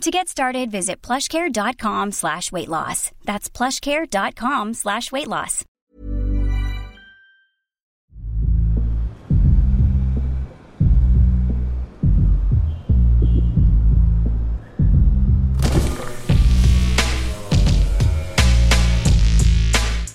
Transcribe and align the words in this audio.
To 0.00 0.10
get 0.10 0.28
started, 0.28 0.70
visit 0.70 1.00
plushcare.com 1.00 2.12
slash 2.12 2.52
weight 2.52 2.68
loss. 2.68 3.10
That's 3.24 3.48
plushcare.com 3.48 4.74
slash 4.74 5.10
weight 5.10 5.28
loss. 5.28 5.64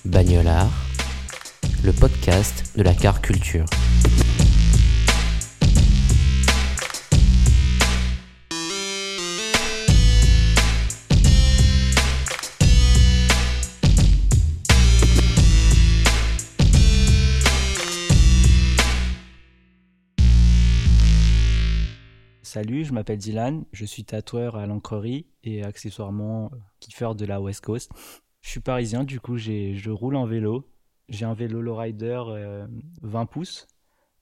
Bagnolard, 0.05 0.69
le 1.83 1.93
podcast 1.93 2.75
de 2.75 2.83
la 2.83 2.93
car 2.93 3.21
culture. 3.21 3.65
Salut, 22.59 22.83
je 22.83 22.91
m'appelle 22.91 23.19
Dylan, 23.19 23.63
je 23.71 23.85
suis 23.85 24.03
tatoueur 24.03 24.57
à 24.57 24.65
l'encrerie 24.65 25.25
et 25.45 25.63
accessoirement 25.63 26.51
kiffeur 26.81 27.15
de 27.15 27.25
la 27.25 27.39
West 27.39 27.61
Coast. 27.61 27.89
Je 28.41 28.49
suis 28.49 28.59
parisien, 28.59 29.05
du 29.05 29.21
coup 29.21 29.37
je 29.37 29.89
roule 29.89 30.17
en 30.17 30.25
vélo. 30.25 30.69
J'ai 31.07 31.23
un 31.23 31.33
vélo 31.33 31.61
lowrider 31.61 32.21
20 33.01 33.25
pouces, 33.27 33.65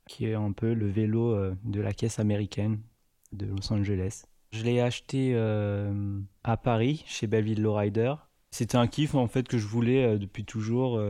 qui 0.07 0.27
est 0.27 0.35
un 0.35 0.51
peu 0.51 0.75
le 0.75 0.87
vélo 0.87 1.33
euh, 1.33 1.55
de 1.63 1.81
la 1.81 1.93
caisse 1.93 2.19
américaine 2.19 2.79
de 3.31 3.47
Los 3.47 3.73
Angeles. 3.73 4.25
Je 4.51 4.63
l'ai 4.63 4.81
acheté 4.81 5.31
euh, 5.33 6.19
à 6.43 6.57
Paris, 6.57 7.03
chez 7.07 7.25
Belleville 7.25 7.63
Lowrider. 7.63 8.13
C'était 8.51 8.77
un 8.77 8.85
kiff 8.85 9.15
en 9.15 9.27
fait 9.27 9.47
que 9.47 9.57
je 9.57 9.65
voulais 9.65 10.05
euh, 10.05 10.17
depuis 10.19 10.45
toujours. 10.45 11.01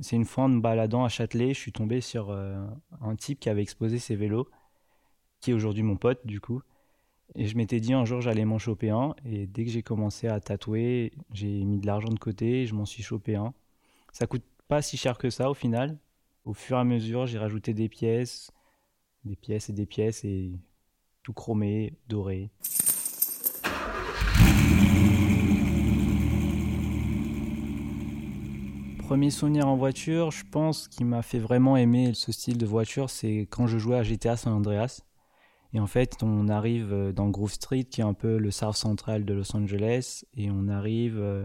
C'est 0.00 0.16
une 0.16 0.24
fois 0.24 0.42
en 0.42 0.48
me 0.48 0.60
baladant 0.60 1.04
à 1.04 1.08
Châtelet, 1.08 1.54
je 1.54 1.60
suis 1.60 1.72
tombé 1.72 2.00
sur 2.00 2.32
un 2.32 3.14
type 3.14 3.38
qui 3.38 3.48
avait 3.48 3.62
exposé 3.62 4.00
ses 4.00 4.16
vélos 4.16 4.48
qui 5.44 5.50
est 5.50 5.54
aujourd'hui 5.54 5.82
mon 5.82 5.96
pote 5.96 6.26
du 6.26 6.40
coup. 6.40 6.62
Et 7.34 7.46
je 7.46 7.56
m'étais 7.56 7.78
dit 7.78 7.92
un 7.92 8.06
jour 8.06 8.22
j'allais 8.22 8.46
m'en 8.46 8.58
choper 8.58 8.88
un. 8.88 9.14
Et 9.26 9.46
dès 9.46 9.66
que 9.66 9.70
j'ai 9.70 9.82
commencé 9.82 10.26
à 10.26 10.40
tatouer, 10.40 11.12
j'ai 11.34 11.64
mis 11.64 11.78
de 11.78 11.86
l'argent 11.86 12.08
de 12.08 12.18
côté 12.18 12.62
et 12.62 12.66
je 12.66 12.74
m'en 12.74 12.86
suis 12.86 13.02
chopé 13.02 13.36
un. 13.36 13.52
Ça 14.10 14.26
coûte 14.26 14.44
pas 14.68 14.80
si 14.80 14.96
cher 14.96 15.18
que 15.18 15.28
ça 15.28 15.50
au 15.50 15.54
final. 15.54 15.98
Au 16.46 16.54
fur 16.54 16.78
et 16.78 16.80
à 16.80 16.84
mesure, 16.84 17.26
j'ai 17.26 17.38
rajouté 17.38 17.74
des 17.74 17.90
pièces, 17.90 18.52
des 19.24 19.36
pièces 19.36 19.68
et 19.68 19.74
des 19.74 19.84
pièces 19.84 20.24
et 20.24 20.52
tout 21.22 21.34
chromé, 21.34 21.92
doré. 22.08 22.50
Premier 28.98 29.28
souvenir 29.28 29.68
en 29.68 29.76
voiture, 29.76 30.30
je 30.30 30.44
pense 30.50 30.88
qui 30.88 31.04
m'a 31.04 31.20
fait 31.20 31.38
vraiment 31.38 31.76
aimer 31.76 32.14
ce 32.14 32.32
style 32.32 32.56
de 32.56 32.64
voiture, 32.64 33.10
c'est 33.10 33.46
quand 33.50 33.66
je 33.66 33.76
jouais 33.76 33.96
à 33.96 34.02
GTA 34.02 34.38
San 34.38 34.54
Andreas. 34.54 35.02
Et 35.74 35.80
en 35.80 35.88
fait, 35.88 36.22
on 36.22 36.48
arrive 36.48 36.92
euh, 36.92 37.12
dans 37.12 37.28
Grove 37.28 37.52
Street, 37.52 37.84
qui 37.84 38.00
est 38.00 38.04
un 38.04 38.14
peu 38.14 38.38
le 38.38 38.50
South 38.52 38.76
central 38.76 39.24
de 39.24 39.34
Los 39.34 39.54
Angeles, 39.56 40.24
et 40.36 40.48
on 40.50 40.68
arrive 40.68 41.18
euh, 41.18 41.44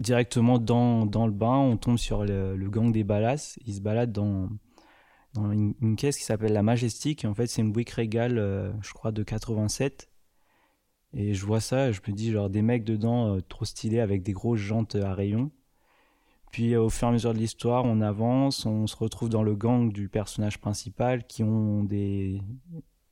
directement 0.00 0.58
dans, 0.58 1.06
dans 1.06 1.26
le 1.26 1.32
bain, 1.32 1.56
on 1.56 1.76
tombe 1.76 1.96
sur 1.96 2.24
le, 2.24 2.56
gang 2.68 2.90
des 2.90 3.04
Ballas. 3.04 3.56
Ils 3.64 3.74
se 3.74 3.80
baladent 3.80 4.12
dans, 4.12 4.48
dans 5.34 5.52
une, 5.52 5.96
caisse 5.96 6.18
qui 6.18 6.24
s'appelle 6.24 6.52
la 6.52 6.64
Majestic, 6.64 7.24
et 7.24 7.28
en 7.28 7.34
fait, 7.34 7.46
c'est 7.46 7.62
une 7.62 7.72
Buick 7.72 7.90
Regal, 7.90 8.38
euh, 8.38 8.72
je 8.82 8.92
crois, 8.92 9.12
de 9.12 9.22
87. 9.22 10.10
Et 11.16 11.32
je 11.32 11.46
vois 11.46 11.60
ça, 11.60 11.92
je 11.92 12.00
me 12.08 12.12
dis, 12.12 12.32
genre, 12.32 12.50
des 12.50 12.62
mecs 12.62 12.82
dedans 12.82 13.38
trop 13.48 13.64
stylés 13.64 14.00
avec 14.00 14.24
des 14.24 14.32
grosses 14.32 14.58
jantes 14.58 14.96
à 14.96 15.14
rayons. 15.14 15.52
Puis 16.50 16.74
au 16.76 16.88
fur 16.88 17.06
et 17.06 17.10
à 17.10 17.12
mesure 17.12 17.34
de 17.34 17.38
l'histoire, 17.38 17.84
on 17.84 18.00
avance, 18.00 18.66
on 18.66 18.88
se 18.88 18.96
retrouve 18.96 19.28
dans 19.28 19.44
le 19.44 19.54
gang 19.54 19.92
du 19.92 20.08
personnage 20.08 20.60
principal 20.60 21.24
qui 21.24 21.44
ont 21.44 21.84
des, 21.84 22.40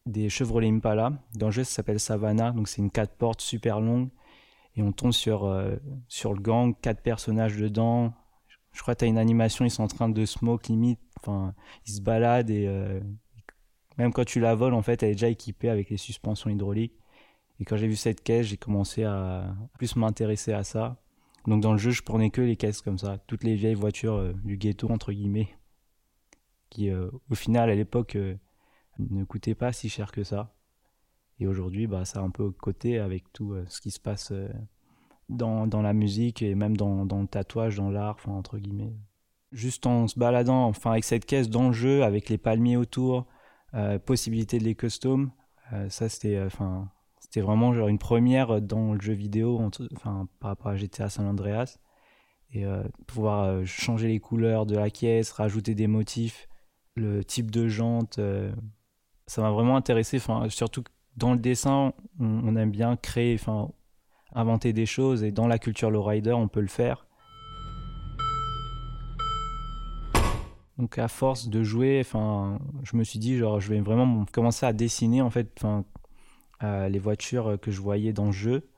des 0.07 0.29
Chevrolet 0.29 0.69
Impala. 0.69 1.13
Dans 1.35 1.47
le 1.47 1.53
jeu, 1.53 1.65
ça 1.65 1.75
s'appelle 1.77 2.01
Savannah, 2.01 2.53
donc 2.53 2.69
c'est 2.69 2.83
une 2.83 2.91
4 2.91 3.17
portes 3.17 3.41
super 3.41 3.81
longue. 3.81 4.09
Et 4.75 4.83
on 4.83 4.93
tombe 4.93 5.13
sur, 5.13 5.45
euh, 5.45 5.77
sur 6.09 6.33
le 6.33 6.41
gang, 6.41 6.75
quatre 6.81 7.03
personnages 7.03 7.57
dedans. 7.57 8.15
Je 8.73 8.81
crois 8.81 8.95
que 8.95 9.01
tu 9.01 9.05
as 9.05 9.09
une 9.09 9.19
animation, 9.19 9.65
ils 9.65 9.71
sont 9.71 9.83
en 9.83 9.89
train 9.89 10.09
de 10.09 10.25
smoke 10.25 10.69
limite. 10.69 11.01
Enfin, 11.21 11.55
ils 11.87 11.93
se 11.93 12.01
baladent 12.01 12.51
et 12.51 12.67
euh, 12.67 13.01
même 13.99 14.13
quand 14.13 14.25
tu 14.25 14.41
la 14.41 14.55
voles, 14.55 14.75
en 14.75 14.83
fait, 14.83 15.03
elle 15.03 15.11
est 15.11 15.15
déjà 15.15 15.29
équipée 15.29 15.69
avec 15.69 15.91
les 15.91 15.99
suspensions 15.99 16.51
hydrauliques. 16.51 16.99
Et 17.61 17.65
quand 17.65 17.77
j'ai 17.77 17.87
vu 17.87 17.97
cette 17.97 18.23
caisse, 18.23 18.47
j'ai 18.47 18.57
commencé 18.57 19.05
à 19.05 19.55
plus 19.79 19.95
m'intéresser 19.95 20.53
à 20.53 20.65
ça. 20.65 20.97
Donc 21.47 21.61
dans 21.61 21.73
le 21.73 21.79
jeu, 21.79 21.91
je 21.91 22.03
prenais 22.03 22.31
que 22.31 22.41
les 22.41 22.57
caisses 22.57 22.81
comme 22.81 22.99
ça, 22.99 23.19
toutes 23.27 23.45
les 23.45 23.57
vieilles 23.57 23.75
voitures 23.75 24.15
euh, 24.15 24.33
du 24.45 24.57
ghetto 24.57 24.91
entre 24.91 25.13
guillemets, 25.13 25.49
qui 26.71 26.91
au 26.91 27.35
final 27.35 27.69
à 27.69 27.75
l'époque 27.75 28.17
ne 28.99 29.25
coûtait 29.25 29.55
pas 29.55 29.73
si 29.73 29.89
cher 29.89 30.13
que 30.13 30.25
ça. 30.25 30.55
Et 31.43 31.47
aujourd'hui, 31.47 31.87
bah, 31.87 32.05
ça 32.05 32.21
a 32.21 32.23
un 32.23 32.31
peu 32.31 32.51
côté 32.53 32.99
avec 32.99 33.33
tout 33.33 33.53
euh, 33.53 33.65
ce 33.69 33.81
qui 33.81 33.91
se 33.91 33.99
passe 33.99 34.31
euh, 34.33 34.49
dans, 35.29 35.67
dans, 35.67 35.83
la 35.83 35.93
musique 35.93 36.43
et 36.43 36.55
même 36.55 36.77
dans, 36.77 37.05
dans 37.07 37.21
le 37.21 37.27
tatouage, 37.27 37.77
dans 37.77 37.91
l'art, 37.91 38.19
entre 38.27 38.59
guillemets. 38.59 38.95
Juste 39.51 39.87
en 39.87 40.07
se 40.07 40.19
baladant, 40.19 40.67
enfin, 40.67 40.93
avec 40.93 41.05
cette 41.05 41.27
caisse 41.27 41.51
dans 41.51 41.69
le 41.69 41.73
jeu, 41.73 42.05
avec 42.05 42.29
les 42.29 42.39
palmiers 42.39 42.77
autour, 42.77 43.27
euh, 43.75 43.99
possibilité 43.99 44.59
de 44.59 44.65
les 44.65 44.75
custom, 44.75 45.33
ça 45.89 46.11
c'était, 46.11 46.39
enfin, 46.39 46.91
c'était 47.19 47.41
vraiment 47.41 47.73
genre 47.73 47.89
une 47.89 47.99
première 47.99 48.61
dans 48.61 48.93
le 48.93 49.01
jeu 49.01 49.15
vidéo, 49.15 49.59
enfin, 49.95 50.29
par 50.39 50.51
rapport 50.51 50.69
à 50.69 50.77
GTA 50.77 51.09
San 51.09 51.27
Andreas. 51.27 51.79
Et 52.53 52.67
pouvoir 53.07 53.67
changer 53.67 54.09
les 54.09 54.21
couleurs 54.21 54.67
de 54.67 54.77
la 54.77 54.91
caisse, 54.91 55.33
rajouter 55.33 55.75
des 55.75 55.87
motifs, 55.87 56.47
le 56.95 57.25
type 57.25 57.51
de 57.51 57.69
jante, 57.69 58.21
ça 59.27 59.43
m'a 59.43 59.51
vraiment 59.51 59.77
intéressé. 59.77 60.21
Surtout 60.49 60.85
dans 61.17 61.33
le 61.33 61.39
dessin, 61.39 61.93
on, 62.19 62.57
aime 62.57 62.71
bien 62.71 62.97
créer, 62.97 63.39
inventer 64.35 64.73
des 64.73 64.87
choses, 64.87 65.23
et 65.23 65.33
dans 65.33 65.47
la 65.47 65.59
culture 65.59 65.91
lowrider, 65.91 66.33
on 66.33 66.49
peut 66.49 66.61
le 66.61 66.69
faire. 66.69 67.07
Donc 70.79 70.99
à 70.99 71.09
force 71.09 71.49
de 71.49 71.63
jouer, 71.63 72.03
je 72.03 72.97
me 72.97 73.05
suis 73.05 73.19
dit 73.19 73.37
je 73.37 73.69
vais 73.69 73.81
vraiment 73.81 74.25
commencer 74.33 74.67
à 74.67 74.73
dessiner 74.73 75.21
en 75.23 75.31
fait, 75.31 75.63
euh, 76.63 76.89
les 76.89 76.99
voitures 76.99 77.59
que 77.61 77.71
je 77.71 77.81
voyais 77.81 78.13
dans 78.13 78.27
le 78.27 78.33
jeu. 78.33 78.69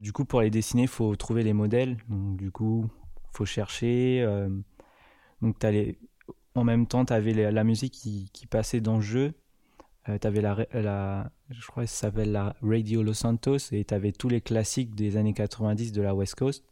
Du 0.00 0.12
coup, 0.12 0.24
pour 0.24 0.42
les 0.42 0.50
dessiner, 0.50 0.82
il 0.82 0.88
faut 0.88 1.16
trouver 1.16 1.42
les 1.42 1.52
modèles. 1.52 1.96
Donc 2.08 2.36
du 2.36 2.50
coup, 2.50 2.90
faut 3.32 3.46
chercher. 3.46 4.22
Euh, 4.22 4.48
donc 5.40 5.56
en 6.54 6.64
même 6.64 6.86
temps, 6.86 7.04
tu 7.04 7.12
avais 7.12 7.50
la 7.50 7.64
musique 7.64 7.92
qui, 7.92 8.46
passait 8.50 8.80
dans 8.80 8.96
le 8.96 9.02
jeu 9.02 9.34
euh, 10.08 10.18
tu 10.18 10.26
avais 10.26 10.40
la, 10.40 11.30
je 11.50 11.66
crois 11.66 11.84
que 11.84 11.88
ça 11.90 12.06
s'appelle 12.06 12.32
la 12.32 12.56
Radio 12.62 13.02
Los 13.02 13.14
Santos 13.14 13.72
et 13.72 13.84
tu 13.84 13.94
avais 13.94 14.12
tous 14.12 14.28
les 14.28 14.40
classiques 14.40 14.94
des 14.94 15.16
années 15.16 15.34
90 15.34 15.92
de 15.92 16.02
la 16.02 16.14
West 16.14 16.34
Coast. 16.34 16.64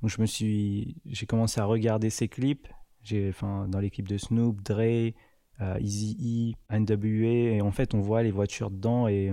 Donc 0.00 0.10
je 0.10 0.20
me 0.20 0.26
suis, 0.26 1.00
j'ai 1.06 1.26
commencé 1.26 1.60
à 1.60 1.64
regarder 1.64 2.10
ces 2.10 2.28
clips. 2.28 2.68
J'ai, 3.02 3.28
enfin, 3.30 3.66
dans 3.68 3.80
clips 3.80 4.08
de 4.08 4.18
Snoop, 4.18 4.62
Dre, 4.62 5.12
euh, 5.60 5.78
Easy 5.80 6.54
E, 6.70 6.78
NWA, 6.78 7.54
et 7.56 7.60
en 7.60 7.72
fait 7.72 7.94
on 7.94 8.00
voit 8.00 8.22
les 8.22 8.30
voitures 8.30 8.70
dedans 8.70 9.08
et 9.08 9.32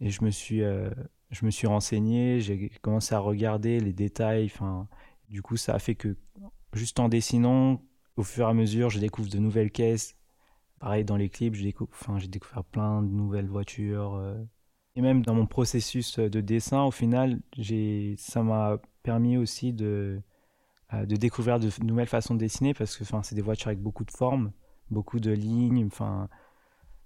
et 0.00 0.10
je 0.10 0.24
me 0.24 0.30
suis, 0.30 0.62
euh, 0.62 0.90
je 1.30 1.44
me 1.44 1.50
suis 1.50 1.66
renseigné, 1.66 2.40
j'ai 2.40 2.70
commencé 2.82 3.14
à 3.14 3.18
regarder 3.18 3.80
les 3.80 3.92
détails. 3.92 4.46
Enfin, 4.46 4.88
du 5.28 5.42
coup 5.42 5.56
ça 5.56 5.74
a 5.74 5.78
fait 5.78 5.94
que 5.94 6.16
juste 6.72 7.00
en 7.00 7.08
dessinant, 7.08 7.82
au 8.16 8.22
fur 8.22 8.46
et 8.46 8.50
à 8.50 8.54
mesure, 8.54 8.90
je 8.90 8.98
découvre 8.98 9.28
de 9.28 9.38
nouvelles 9.38 9.70
caisses, 9.70 10.16
Pareil, 10.78 11.04
dans 11.04 11.16
les 11.16 11.30
clips, 11.30 11.54
j'ai 11.54 11.72
découvert, 12.28 12.64
plein 12.64 13.02
de 13.02 13.08
nouvelles 13.08 13.48
voitures. 13.48 14.14
Euh. 14.14 14.36
Et 14.94 15.00
même 15.00 15.22
dans 15.22 15.34
mon 15.34 15.46
processus 15.46 16.18
de 16.18 16.40
dessin, 16.40 16.84
au 16.84 16.90
final, 16.90 17.40
ça 18.18 18.42
m'a 18.42 18.78
permis 19.02 19.36
aussi 19.36 19.72
de, 19.72 20.20
euh, 20.92 21.06
découvrir 21.06 21.60
de 21.60 21.70
nouvelles 21.82 22.08
façons 22.08 22.34
de 22.34 22.40
dessiner 22.40 22.74
parce 22.74 22.96
que 22.96 23.04
c'est 23.22 23.34
des 23.34 23.42
voitures 23.42 23.68
avec 23.68 23.80
beaucoup 23.80 24.04
de 24.04 24.10
formes, 24.10 24.52
beaucoup 24.90 25.20
de 25.20 25.30
lignes. 25.30 25.86
Enfin, 25.86 26.28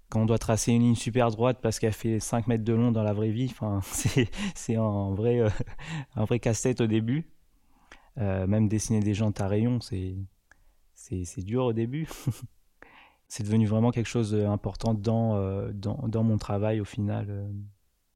quand 0.09 0.21
on 0.21 0.25
doit 0.25 0.37
tracer 0.37 0.73
une 0.73 0.81
ligne 0.81 0.95
super 0.95 1.31
droite 1.31 1.59
parce 1.61 1.79
qu'elle 1.79 1.93
fait 1.93 2.19
5 2.19 2.47
mètres 2.47 2.63
de 2.63 2.73
long 2.73 2.91
dans 2.91 3.03
la 3.03 3.13
vraie 3.13 3.31
vie, 3.31 3.53
c'est 3.83 4.75
un 4.75 5.13
vrai, 5.13 5.39
euh, 5.39 5.49
vrai 6.15 6.39
casse-tête 6.39 6.81
au 6.81 6.87
début. 6.87 7.25
même 8.17 8.67
dessiner 8.67 8.99
des 8.99 9.13
jantes 9.13 9.39
à 9.41 9.47
rayons, 9.47 9.79
c'est 9.81 11.43
dur 11.43 11.65
au 11.65 11.73
début. 11.73 12.07
c'est 13.31 13.43
devenu 13.43 13.65
vraiment 13.65 13.91
quelque 13.91 14.09
chose 14.09 14.33
d'important 14.33 14.93
dans, 14.93 15.37
dans, 15.71 16.03
dans, 16.09 16.23
mon 16.23 16.37
travail 16.37 16.81
au 16.81 16.85
final. 16.85 17.49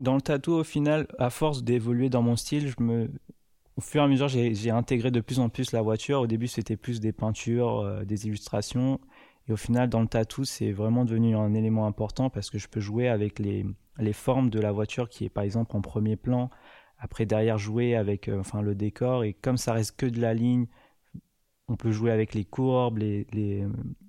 Dans 0.02 0.16
le 0.16 0.22
tatou, 0.22 0.52
au 0.52 0.66
final, 0.66 1.08
à 1.20 1.30
force 1.30 1.64
d'évoluer 1.64 2.10
dans 2.10 2.22
mon 2.22 2.36
style, 2.36 2.68
je 2.68 2.84
me, 2.84 3.10
au 3.78 3.82
fur 3.82 4.02
et 4.02 4.06
à 4.06 4.08
mesure, 4.08 4.28
j'ai 4.28 4.70
intégré 4.70 5.12
de 5.12 5.20
plus 5.20 5.40
en 5.40 5.50
plus 5.50 5.72
la 5.72 5.82
voiture. 5.82 6.22
Au 6.22 6.28
début, 6.28 6.48
c'était 6.48 6.78
plus 6.78 7.00
des 7.00 7.12
peintures, 7.12 7.80
euh, 7.80 8.06
des 8.06 8.28
illustrations. 8.28 9.00
Et 9.48 9.54
au 9.54 9.58
final, 9.58 9.90
dans 9.90 10.02
le 10.02 10.08
tatou, 10.08 10.46
c'est 10.46 10.72
vraiment 10.72 11.06
devenu 11.06 11.36
un 11.36 11.54
élément 11.54 11.86
important 11.86 12.30
parce 12.30 12.50
que 12.50 12.58
je 12.58 12.68
peux 12.68 12.80
jouer 12.80 13.10
avec 13.10 13.38
les, 13.40 13.66
les 13.98 14.14
formes 14.14 14.50
de 14.50 14.60
la 14.60 14.72
voiture 14.72 15.10
qui 15.10 15.26
est 15.26 15.30
par 15.30 15.44
exemple 15.44 15.76
en 15.76 15.82
premier 15.82 16.16
plan. 16.16 16.50
Après, 16.98 17.26
derrière, 17.26 17.58
jouer 17.58 17.96
avec 17.96 18.30
euh, 18.30 18.40
enfin, 18.40 18.62
le 18.62 18.76
décor. 18.76 19.24
Et 19.24 19.34
comme 19.34 19.58
ça 19.58 19.74
reste 19.74 19.98
que 19.98 20.06
de 20.06 20.22
la 20.22 20.34
ligne, 20.34 20.68
on 21.68 21.76
peut 21.76 21.92
jouer 21.92 22.12
avec 22.12 22.34
les 22.34 22.46
courbes, 22.46 22.98
les, 22.98 23.28
les, 23.34 23.66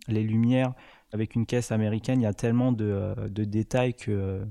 les 0.08 0.22
lumières. 0.22 0.74
Avec 1.16 1.34
une 1.34 1.46
caisse 1.46 1.72
américaine, 1.72 2.20
il 2.20 2.24
y 2.24 2.26
a 2.26 2.34
tellement 2.34 2.72
de, 2.72 2.84
euh, 2.84 3.28
détails 3.30 3.94
que 3.94 4.46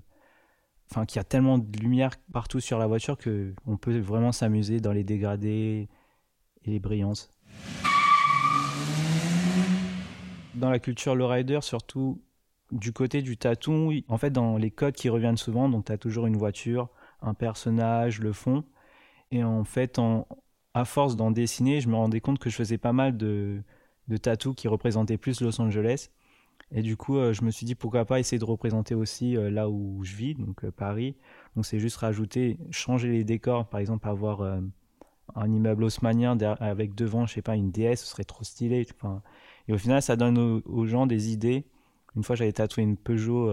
enfin 0.90 1.06
qu'il 1.06 1.18
y 1.18 1.20
a 1.20 1.24
tellement 1.24 1.60
de 1.60 1.78
lumière 1.78 2.14
partout 2.34 2.60
sur 2.60 2.80
la 2.80 2.88
voiture 2.88 3.20
que 3.20 3.54
on 3.68 3.78
peut 3.78 3.96
vraiment 4.00 4.32
s'amuser 4.32 4.80
dans 4.80 4.92
les 4.92 5.04
dégradés 5.04 5.88
et 6.64 6.72
les 6.72 6.80
brillances. 6.80 7.30
Dans 10.56 10.72
la 10.72 10.80
culture 10.80 11.14
lowrider, 11.14 11.60
surtout 11.62 12.20
du 12.72 12.92
côté 12.94 13.22
du 13.22 13.38
tatou, 13.38 13.94
en 14.08 14.18
fait 14.18 14.32
dans 14.32 14.58
les 14.58 14.72
codes 14.72 14.96
qui 14.96 15.10
reviennent 15.10 15.38
souvent, 15.38 15.70
donc 15.70 15.86
tu 15.86 15.92
as 15.92 16.00
toujours 16.00 16.26
une 16.26 16.36
voiture, 16.36 16.90
un 17.22 17.36
personnage, 17.36 18.22
le 18.22 18.34
fond, 18.34 18.64
et 19.30 19.44
en 19.44 19.66
fait 19.66 20.02
à 20.74 20.84
force 20.84 21.16
d'en 21.16 21.30
dessiner, 21.30 21.80
je 21.80 21.90
me 21.90 21.96
rendais 21.96 22.22
compte 22.22 22.40
que 22.40 22.50
je 22.50 22.56
faisais 22.56 22.80
pas 22.80 22.92
mal 22.92 23.18
de, 23.18 23.62
de 24.08 24.18
qui 24.54 24.68
représentaient 24.68 25.20
plus 25.20 25.42
Los 25.42 25.62
Angeles. 25.62 26.10
Et 26.72 26.82
du 26.82 26.98
coup, 26.98 27.18
euh, 27.18 27.34
je 27.34 27.44
me 27.44 27.52
suis 27.52 27.66
dit 27.66 27.76
pourquoi 27.76 28.06
pas 28.06 28.20
essayer 28.20 28.40
de 28.40 28.46
représenter 28.46 28.96
aussi 28.96 29.38
euh, 29.38 29.50
là 29.50 29.70
où 29.70 30.04
je 30.04 30.16
vis, 30.16 30.36
donc 30.36 30.66
euh, 30.66 30.72
Paris. 30.72 31.16
Donc 31.56 31.66
c'est 31.66 31.80
juste 31.80 31.98
rajouter, 31.98 32.58
changer 32.72 33.10
les 33.10 33.24
décors, 33.24 33.68
par 33.68 33.80
exemple 33.80 34.08
avoir 34.08 34.42
un 35.36 35.52
immeuble 35.52 35.86
haussmanien 35.86 36.38
avec 36.60 36.96
devant, 36.96 37.26
je 37.26 37.34
sais 37.34 37.42
pas, 37.42 37.56
une 37.56 37.72
déesse, 37.72 38.02
ce 38.02 38.08
serait 38.08 38.26
trop 38.26 38.44
stylé. 38.44 38.86
Et 39.68 39.74
au 39.74 39.78
final, 39.78 40.02
ça 40.02 40.16
donne 40.18 40.38
aux, 40.38 40.86
gens 40.86 41.08
des 41.08 41.32
idées. 41.32 41.66
Une 42.16 42.24
fois, 42.24 42.36
j'avais 42.36 42.52
tatoué 42.52 42.84
une 42.84 42.98
Peugeot 42.98 43.50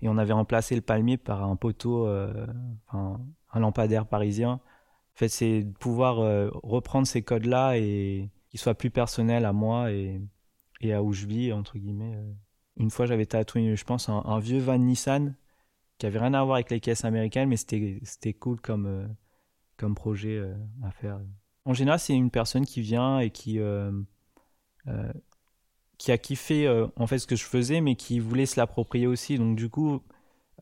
et 0.00 0.08
on 0.08 0.18
avait 0.18 0.32
remplacé 0.32 0.76
le 0.76 0.82
palmier 0.82 1.16
par 1.16 1.42
un 1.42 1.56
poteau, 1.56 2.06
un 2.06 3.18
lampadaire 3.54 4.06
parisien. 4.06 4.52
En 4.52 5.18
fait, 5.18 5.28
c'est 5.28 5.64
de 5.64 5.72
pouvoir 5.72 6.16
reprendre 6.62 7.08
ces 7.08 7.22
codes-là 7.22 7.76
et 7.76 8.30
qu'ils 8.50 8.60
soient 8.60 8.74
plus 8.74 8.90
personnels 8.90 9.46
à 9.46 9.52
moi 9.52 9.90
et 10.80 10.92
à 10.92 11.02
où 11.02 11.12
je 11.12 11.26
vis, 11.26 11.52
entre 11.52 11.78
guillemets. 11.78 12.14
Euh. 12.16 12.32
Une 12.78 12.90
fois, 12.90 13.06
j'avais 13.06 13.26
tatoué, 13.26 13.74
je 13.74 13.84
pense, 13.84 14.08
un, 14.08 14.38
vieux 14.38 14.58
van 14.58 14.78
Nissan 14.78 15.34
qui 15.98 16.04
avait 16.04 16.18
rien 16.18 16.34
à 16.34 16.44
voir 16.44 16.56
avec 16.56 16.70
les 16.70 16.80
caisses 16.80 17.06
américaines, 17.06 17.48
mais 17.48 17.56
c'était 17.56 18.34
cool 18.34 18.60
comme, 18.60 18.86
euh, 18.86 19.06
comme 19.78 19.94
projet 19.94 20.36
euh, 20.36 20.54
à 20.84 20.90
faire. 20.90 21.18
En 21.64 21.72
général, 21.72 21.98
c'est 21.98 22.14
une 22.14 22.30
personne 22.30 22.66
qui 22.66 22.82
vient 22.82 23.18
et 23.18 23.30
qui, 23.30 23.58
qui 25.98 26.12
a 26.12 26.18
kiffé 26.18 26.86
en 26.96 27.06
fait 27.06 27.18
ce 27.18 27.26
que 27.26 27.34
je 27.34 27.44
faisais, 27.44 27.80
mais 27.80 27.96
qui 27.96 28.20
voulait 28.20 28.46
se 28.46 28.60
l'approprier 28.60 29.06
aussi. 29.06 29.36
Donc, 29.38 29.56
du 29.56 29.68
coup, 29.68 30.00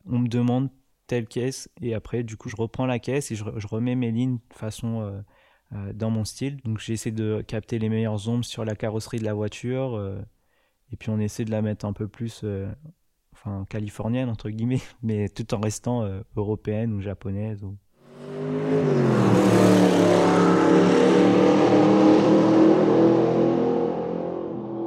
on 0.05 0.19
me 0.19 0.27
demande 0.27 0.69
telle 1.05 1.27
caisse, 1.27 1.69
et 1.81 1.93
après, 1.93 2.23
du 2.23 2.37
coup, 2.37 2.49
je 2.49 2.55
reprends 2.55 2.87
la 2.87 2.97
caisse 2.97 3.29
et 3.29 3.35
je, 3.35 3.43
je 3.57 3.67
remets 3.67 3.93
mes 3.93 4.11
lignes 4.11 4.37
de 4.49 4.55
façon 4.55 5.23
dans 5.93 6.09
mon 6.09 6.25
style. 6.25 6.57
Donc 6.63 6.79
j'essaie 6.79 7.11
de 7.11 7.43
capter 7.45 7.79
les 7.79 7.89
meilleures 7.89 8.27
ombres 8.29 8.45
sur 8.45 8.65
la 8.65 8.75
carrosserie 8.75 9.19
de 9.19 9.25
la 9.25 9.33
voiture. 9.33 9.95
Euh, 9.95 10.21
et 10.91 10.97
puis 10.97 11.09
on 11.09 11.19
essaie 11.19 11.45
de 11.45 11.51
la 11.51 11.61
mettre 11.61 11.85
un 11.85 11.93
peu 11.93 12.07
plus 12.07 12.41
euh, 12.43 12.67
enfin, 13.33 13.65
californienne, 13.69 14.29
entre 14.29 14.49
guillemets, 14.49 14.81
mais 15.03 15.29
tout 15.29 15.53
en 15.53 15.59
restant 15.59 16.07
européenne 16.35 16.93
ou 16.93 17.01
japonaise. 17.01 17.65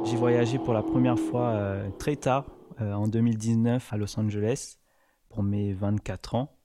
J'ai 0.05 0.15
voyagé 0.15 0.57
pour 0.57 0.73
la 0.73 0.81
première 0.81 1.19
fois 1.19 1.83
très 1.99 2.15
tard, 2.15 2.45
en 2.79 3.07
2019, 3.07 3.93
à 3.93 3.97
Los 3.97 4.19
Angeles, 4.19 4.77
pour 5.29 5.43
mes 5.43 5.73
24 5.73 6.35
ans. 6.35 6.59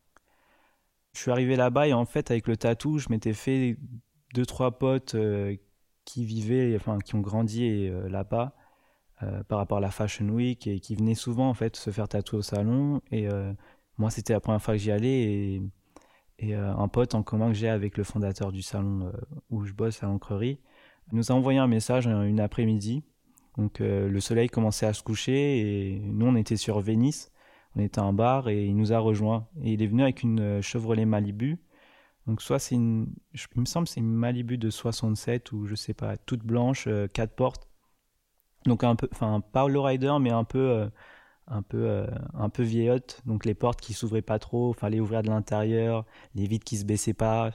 Je 1.15 1.21
suis 1.21 1.31
arrivé 1.31 1.57
là-bas 1.57 1.89
et 1.89 1.93
en 1.93 2.05
fait, 2.05 2.31
avec 2.31 2.49
le 2.49 2.57
tatou, 2.57 2.99
je 2.99 3.09
m'étais 3.09 3.33
fait 3.33 3.77
deux, 4.35 4.45
trois 4.45 4.73
potes 4.73 5.15
euh, 5.15 5.57
qui 6.05 6.25
vivaient, 6.25 6.77
enfin, 6.77 6.99
qui 6.99 7.15
ont 7.15 7.21
grandi 7.21 7.89
euh, 7.89 8.09
là-bas 8.09 8.53
euh, 9.23 9.43
par 9.45 9.59
rapport 9.59 9.79
à 9.79 9.81
la 9.81 9.91
Fashion 9.91 10.29
Week 10.29 10.67
et 10.67 10.81
qui 10.81 10.97
venaient 10.97 11.15
souvent, 11.15 11.49
en 11.49 11.55
fait, 11.55 11.77
se 11.77 11.91
faire 11.91 12.09
tatouer 12.09 12.41
au 12.41 12.43
salon. 12.43 13.01
Et 13.11 13.29
moi, 13.97 14.11
c'était 14.11 14.33
la 14.33 14.41
première 14.41 14.61
fois 14.61 14.75
que 14.75 14.81
j'y 14.81 14.91
allais 14.91 15.63
et, 16.41 16.55
un 16.55 16.89
pote 16.89 17.15
en 17.15 17.23
commun 17.23 17.49
que 17.49 17.55
j'ai 17.55 17.69
avec 17.69 17.97
le 17.97 18.05
fondateur 18.05 18.53
du 18.53 18.61
salon 18.61 19.13
où 19.51 19.65
je 19.65 19.73
bosse 19.73 20.03
à 20.03 20.07
l'encrerie 20.07 20.61
nous 21.13 21.31
a 21.31 21.35
envoyé 21.35 21.59
un 21.59 21.69
message 21.69 22.07
une 22.07 22.41
après-midi. 22.41 23.03
Donc, 23.57 23.79
le 23.79 24.21
soleil 24.21 24.49
commençait 24.49 24.87
à 24.87 24.93
se 24.93 25.03
coucher 25.03 25.61
et 25.61 26.01
nous, 26.01 26.27
on 26.27 26.35
était 26.35 26.57
sur 26.57 26.81
Venice 26.81 27.31
on 27.77 27.81
était 27.81 27.99
à 27.99 28.05
un 28.05 28.13
bar 28.13 28.49
et 28.49 28.65
il 28.65 28.77
nous 28.77 28.93
a 28.93 28.99
rejoint. 28.99 29.47
Et 29.63 29.73
il 29.73 29.83
est 29.83 29.87
venu 29.87 30.03
avec 30.03 30.23
une 30.23 30.61
Chevrolet 30.63 31.05
Malibu. 31.05 31.59
Donc 32.27 32.41
soit 32.41 32.59
c'est 32.59 32.75
une, 32.75 33.15
il 33.35 33.61
me 33.61 33.67
semble 33.67 33.87
c'est 33.87 34.01
une 34.01 34.13
Malibu 34.13 34.59
de 34.59 34.71
67 34.71 35.53
ou 35.53 35.67
je 35.67 35.75
sais 35.75 35.95
pas, 35.95 36.17
toute 36.17 36.43
blanche, 36.43 36.87
euh, 36.87 37.07
quatre 37.09 37.35
portes. 37.35 37.69
Donc 38.67 38.85
un 38.85 38.97
peu, 38.97 39.09
enfin 39.13 39.41
pas 39.41 39.69
le 39.69 39.79
rider 39.79 40.17
mais 40.21 40.31
un 40.31 40.45
peu, 40.45 40.59
euh, 40.59 40.89
un 41.49 41.63
peu, 41.63 42.07
un 42.35 42.49
peu 42.49 42.63
vieillotte. 42.63 43.21
Donc 43.27 43.45
les 43.45 43.55
portes 43.55 43.81
qui 43.81 43.93
s'ouvraient 43.93 44.23
pas 44.23 44.39
trop, 44.39 44.73
fallait 44.73 45.01
ouvrir 45.01 45.23
de 45.23 45.29
l'intérieur, 45.29 46.07
les 46.35 46.47
vitres 46.47 46.65
qui 46.65 46.79
se 46.79 46.85
baissaient 46.85 47.15
pas, 47.15 47.53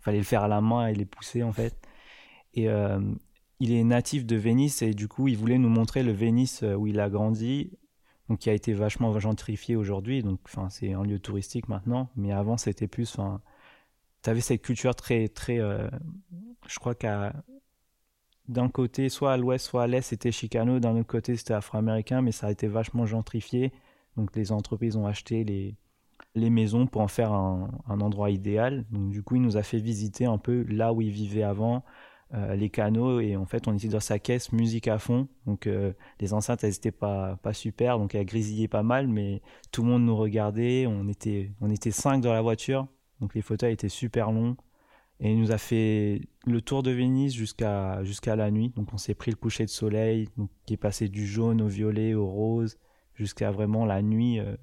fallait 0.00 0.18
le 0.18 0.24
faire 0.24 0.44
à 0.44 0.48
la 0.48 0.62
main 0.62 0.86
et 0.86 0.94
les 0.94 1.04
pousser 1.04 1.42
en 1.42 1.52
fait. 1.52 1.76
Et 2.54 2.68
il 3.60 3.72
est 3.72 3.84
natif 3.84 4.24
de 4.24 4.36
Venise 4.36 4.82
et 4.82 4.94
du 4.94 5.08
coup 5.08 5.28
il 5.28 5.36
voulait 5.36 5.58
nous 5.58 5.68
montrer 5.68 6.02
le 6.02 6.12
Venise 6.12 6.62
où 6.62 6.86
il 6.86 6.98
a 7.00 7.10
grandi 7.10 7.70
donc 8.30 8.38
qui 8.38 8.48
a 8.48 8.52
été 8.52 8.72
vachement 8.72 9.18
gentrifié 9.18 9.74
aujourd'hui. 9.74 10.22
Donc, 10.22 10.38
enfin, 10.44 10.70
c'est 10.70 10.92
un 10.92 11.02
lieu 11.02 11.18
touristique 11.18 11.68
maintenant, 11.68 12.08
mais 12.14 12.30
avant 12.30 12.56
c'était 12.56 12.86
plus, 12.86 13.10
enfin, 13.18 13.42
tu 14.22 14.30
avais 14.30 14.40
cette 14.40 14.62
culture 14.62 14.94
très, 14.94 15.28
très, 15.28 15.58
euh, 15.58 15.88
je 16.68 16.78
crois 16.78 16.94
qu'à 16.94 17.32
d'un 18.48 18.68
côté, 18.68 19.08
soit 19.08 19.32
à 19.32 19.36
l'ouest, 19.36 19.64
soit 19.64 19.84
à 19.84 19.86
l'est, 19.86 20.02
c'était 20.02 20.32
chicano, 20.32 20.80
d'un 20.80 20.96
autre 20.96 21.06
côté, 21.06 21.36
c'était 21.36 21.54
afro-américain, 21.54 22.20
mais 22.20 22.32
ça 22.32 22.48
a 22.48 22.50
été 22.50 22.66
vachement 22.66 23.06
gentrifié. 23.06 23.72
Donc, 24.16 24.34
les 24.34 24.50
entreprises 24.52 24.96
ont 24.96 25.06
acheté 25.06 25.44
les, 25.44 25.76
les 26.34 26.50
maisons 26.50 26.86
pour 26.86 27.00
en 27.00 27.08
faire 27.08 27.32
un, 27.32 27.70
endroit 27.88 28.30
idéal. 28.30 28.84
Donc, 28.90 29.10
du 29.10 29.22
coup, 29.22 29.36
il 29.36 29.42
nous 29.42 29.56
a 29.56 29.62
fait 29.62 29.78
visiter 29.78 30.26
un 30.26 30.38
peu 30.38 30.64
là 30.68 30.92
où 30.92 31.00
il 31.00 31.10
vivait 31.10 31.44
avant, 31.44 31.84
euh, 32.34 32.54
les 32.54 32.70
canaux. 32.70 33.20
Et 33.20 33.36
en 33.36 33.44
fait 33.44 33.66
on 33.66 33.74
était 33.74 33.88
dans 33.88 33.98
sa 34.00 34.20
caisse 34.20 34.52
musique 34.52 34.86
à 34.86 34.98
fond. 34.98 35.26
Donc 35.46 35.66
euh, 35.66 35.92
les 36.20 36.32
enceintes 36.32 36.62
elles 36.62 36.76
étaient 36.76 36.92
pas 36.92 37.36
pas 37.42 37.52
super. 37.52 37.98
Donc 37.98 38.14
elles 38.14 38.24
grisillaient 38.24 38.68
pas 38.68 38.84
mal 38.84 39.08
mais 39.08 39.42
tout 39.72 39.82
le 39.82 39.88
monde 39.88 40.04
nous 40.04 40.16
regardait. 40.16 40.86
On 40.86 41.08
était 41.08 41.50
on 41.60 41.70
était 41.70 41.90
cinq 41.90 42.20
dans 42.20 42.32
la 42.32 42.40
voiture 42.40 42.86
donc 43.20 43.34
les 43.34 43.42
fauteuils 43.42 43.72
étaient 43.72 43.88
super 43.88 44.32
longs 44.32 44.56
et 45.20 45.32
il 45.32 45.38
nous 45.38 45.52
a 45.52 45.58
fait 45.58 46.22
le 46.46 46.60
tour 46.62 46.82
de 46.82 46.90
Venise 46.90 47.34
jusqu'à 47.34 48.02
jusqu'à 48.04 48.36
la 48.36 48.50
nuit 48.50 48.70
donc 48.76 48.92
on 48.92 48.98
s'est 48.98 49.14
pris 49.14 49.30
le 49.30 49.36
coucher 49.36 49.64
de 49.64 49.70
soleil 49.70 50.28
qui 50.66 50.74
est 50.74 50.78
passé 50.78 51.08
du 51.08 51.26
jaune 51.26 51.60
au 51.60 51.68
violet 51.68 52.14
au 52.14 52.26
rose 52.26 52.78
jusqu'à 53.14 53.50
vraiment 53.50 53.84
la 53.84 54.02
nuit 54.02 54.38
euh, 54.38 54.56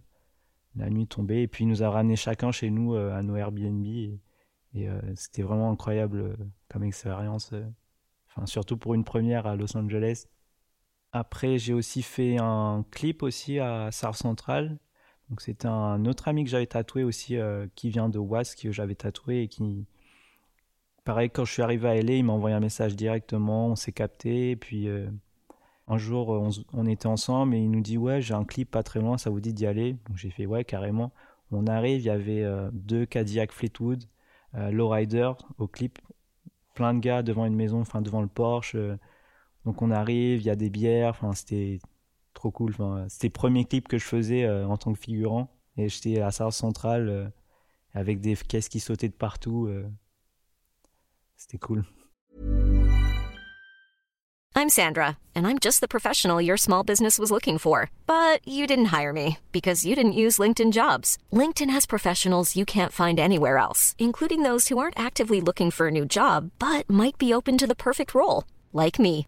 la 0.76 0.90
nuit 0.90 1.08
tombée 1.08 1.44
et 1.44 1.48
puis 1.48 1.64
il 1.64 1.68
nous 1.68 1.84
a 1.84 1.90
ramené 1.90 2.16
chacun 2.16 2.52
chez 2.52 2.70
nous 2.70 2.96
à 2.96 3.22
nos 3.24 3.36
Airbnb 3.36 3.86
et 4.78 4.90
euh, 4.90 5.00
c'était 5.16 5.42
vraiment 5.42 5.72
incroyable 5.72 6.20
euh, 6.20 6.36
comme 6.70 6.84
expérience, 6.84 7.52
euh, 7.54 7.66
enfin, 8.30 8.46
surtout 8.46 8.78
pour 8.78 8.94
une 8.94 9.04
première 9.04 9.48
à 9.48 9.56
Los 9.56 9.76
Angeles. 9.76 10.26
Après, 11.14 11.58
j'ai 11.58 11.74
aussi 11.74 12.04
fait 12.04 12.38
un 12.40 12.86
clip 12.92 13.24
aussi 13.24 13.60
à 13.60 13.92
Sar 13.92 14.16
Central. 14.16 14.78
Donc 15.30 15.42
un 15.66 16.06
autre 16.06 16.28
ami 16.28 16.44
que 16.44 16.50
j'avais 16.50 16.68
tatoué 16.68 17.04
aussi, 17.04 17.38
qui 17.76 17.90
vient 17.90 18.10
de 18.10 18.18
Was, 18.18 18.56
que 18.56 18.72
j'avais 18.72 18.96
tatoué 18.96 19.42
et 19.44 19.48
qui, 19.48 19.86
pareil, 21.04 21.30
quand 21.30 21.44
je 21.46 21.52
suis 21.52 21.62
arrivé 21.62 21.88
à 21.90 21.96
LA, 21.96 22.14
il 22.14 22.24
m'a 22.24 22.34
envoyé 22.34 22.56
un 22.56 22.62
message 22.62 22.96
directement, 22.96 23.68
on 23.68 23.76
s'est 23.76 23.92
capté, 23.92 24.56
puis 24.56 24.88
un 25.88 25.98
jour, 25.98 26.30
on, 26.74 26.86
était 26.86 27.08
ensemble 27.08 27.56
et 27.56 27.60
il 27.60 27.70
nous 27.70 27.82
dit 27.82 27.98
Ouais, 27.98 28.22
j'ai 28.22 28.36
un 28.36 28.46
clip 28.46 28.72
pas 28.72 28.84
très 28.84 29.02
loin, 29.02 29.18
ça 29.18 29.30
vous 29.30 29.42
dit 29.42 29.54
d'y 29.54 29.66
aller? 29.66 29.98
Donc 30.08 30.16
j'ai 30.16 30.30
fait 30.30 30.46
Ouais, 30.46 30.64
carrément. 30.64 31.12
On 31.52 31.68
arrive, 31.68 32.00
il 32.00 32.06
y 32.06 32.10
avait 32.10 32.46
deux 32.72 33.06
Cadillac 33.06 33.52
Fleetwood, 33.52 34.06
euh, 34.56 34.72
lowrider 34.72 35.32
au 35.58 35.68
clip, 35.68 36.00
plein 36.74 36.94
de 36.94 37.00
gars 37.00 37.22
devant 37.22 37.46
une 37.46 37.56
maison, 37.56 37.82
enfin 37.82 38.02
devant 38.02 38.22
le 38.22 38.28
Porsche. 38.28 38.76
Euh, 38.76 38.98
donc 39.66 39.82
on 39.82 39.92
arrive, 39.92 40.42
il 40.42 40.46
y 40.46 40.50
a 40.50 40.56
des 40.56 40.70
bières, 40.70 41.10
enfin 41.12 41.34
c'était 41.34 41.80
trop 42.38 42.52
cool. 42.52 42.72
Enfin, 42.72 43.06
c'était 43.10 43.28
le 43.28 43.34
premier 43.34 43.66
clip 43.66 43.88
que 43.88 43.98
je 43.98 44.06
faisais 44.06 44.46
euh, 44.46 44.68
en 44.68 44.78
tant 44.78 44.94
que 44.94 45.00
figurant. 45.00 45.50
Et 45.78 45.90
j'étais 45.90 46.22
à 46.22 46.32
South 46.32 46.54
Central 46.54 47.32
avec 47.94 48.20
des 48.20 48.36
caisses 48.36 48.68
qui 48.68 48.80
sautaient 48.80 49.10
de 49.10 49.14
partout. 49.14 49.70
c'était 51.36 51.60
cool. 51.60 51.86
I'm 54.58 54.70
Sandra, 54.70 55.20
and 55.36 55.46
I'm 55.46 55.60
just 55.60 55.82
the 55.82 55.88
professional 55.88 56.42
your 56.42 56.58
small 56.58 56.84
business 56.84 57.20
was 57.20 57.30
looking 57.30 57.60
for. 57.60 57.92
But 58.08 58.40
you 58.44 58.66
didn't 58.66 58.86
hire 58.86 59.14
me 59.14 59.38
because 59.52 59.86
you 59.86 59.96
didn't 59.96 60.22
use 60.24 60.40
LinkedIn 60.40 60.72
jobs. 60.72 61.20
LinkedIn 61.32 61.70
has 61.70 61.86
professionals 61.86 62.56
you 62.56 62.66
can't 62.66 62.92
find 62.92 63.20
anywhere 63.20 63.60
else, 63.60 63.94
including 64.00 64.42
those 64.42 64.68
who 64.70 64.80
aren't 64.80 65.00
actively 65.00 65.42
looking 65.42 65.70
for 65.70 65.90
a 65.90 65.92
new 65.92 66.08
job 66.08 66.50
but 66.58 66.90
might 66.90 67.20
be 67.20 67.32
open 67.32 67.56
to 67.60 67.68
the 67.68 67.76
perfect 67.76 68.16
role, 68.16 68.46
like 68.74 68.98
me. 68.98 69.28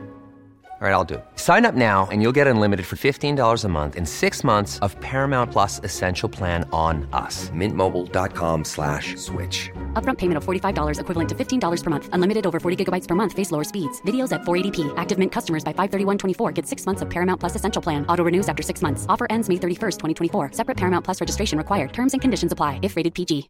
All 0.81 0.87
right, 0.87 0.95
I'll 0.95 1.11
do 1.13 1.15
it. 1.15 1.25
Sign 1.35 1.63
up 1.63 1.75
now 1.75 2.07
and 2.11 2.23
you'll 2.23 2.31
get 2.31 2.47
unlimited 2.47 2.87
for 2.87 2.95
$15 2.95 3.63
a 3.63 3.67
month 3.67 3.95
in 3.95 4.03
six 4.03 4.43
months 4.43 4.79
of 4.79 4.99
Paramount 4.99 5.51
Plus 5.51 5.79
Essential 5.83 6.27
Plan 6.27 6.67
on 6.73 7.07
us. 7.13 7.51
Mintmobile.com 7.51 8.63
slash 8.63 9.15
switch. 9.17 9.69
Upfront 9.93 10.17
payment 10.17 10.37
of 10.37 10.43
$45 10.43 10.99
equivalent 10.99 11.29
to 11.29 11.35
$15 11.35 11.83
per 11.83 11.89
month. 11.91 12.09
Unlimited 12.13 12.47
over 12.47 12.59
40 12.59 12.83
gigabytes 12.83 13.07
per 13.07 13.13
month. 13.13 13.33
Face 13.33 13.51
lower 13.51 13.63
speeds. 13.63 14.01
Videos 14.07 14.31
at 14.31 14.41
480p. 14.41 14.91
Active 14.97 15.19
Mint 15.19 15.31
customers 15.31 15.63
by 15.63 15.71
531.24 15.73 16.51
get 16.55 16.65
six 16.65 16.87
months 16.87 17.03
of 17.03 17.11
Paramount 17.11 17.39
Plus 17.39 17.55
Essential 17.55 17.79
Plan. 17.79 18.03
Auto 18.09 18.23
renews 18.23 18.49
after 18.49 18.63
six 18.63 18.81
months. 18.81 19.05
Offer 19.07 19.27
ends 19.29 19.49
May 19.49 19.57
31st, 19.57 19.99
2024. 19.99 20.53
Separate 20.53 20.77
Paramount 20.77 21.05
Plus 21.05 21.21
registration 21.21 21.59
required. 21.59 21.93
Terms 21.93 22.13
and 22.13 22.21
conditions 22.23 22.53
apply 22.53 22.79
if 22.81 22.95
rated 22.95 23.13
PG. 23.13 23.49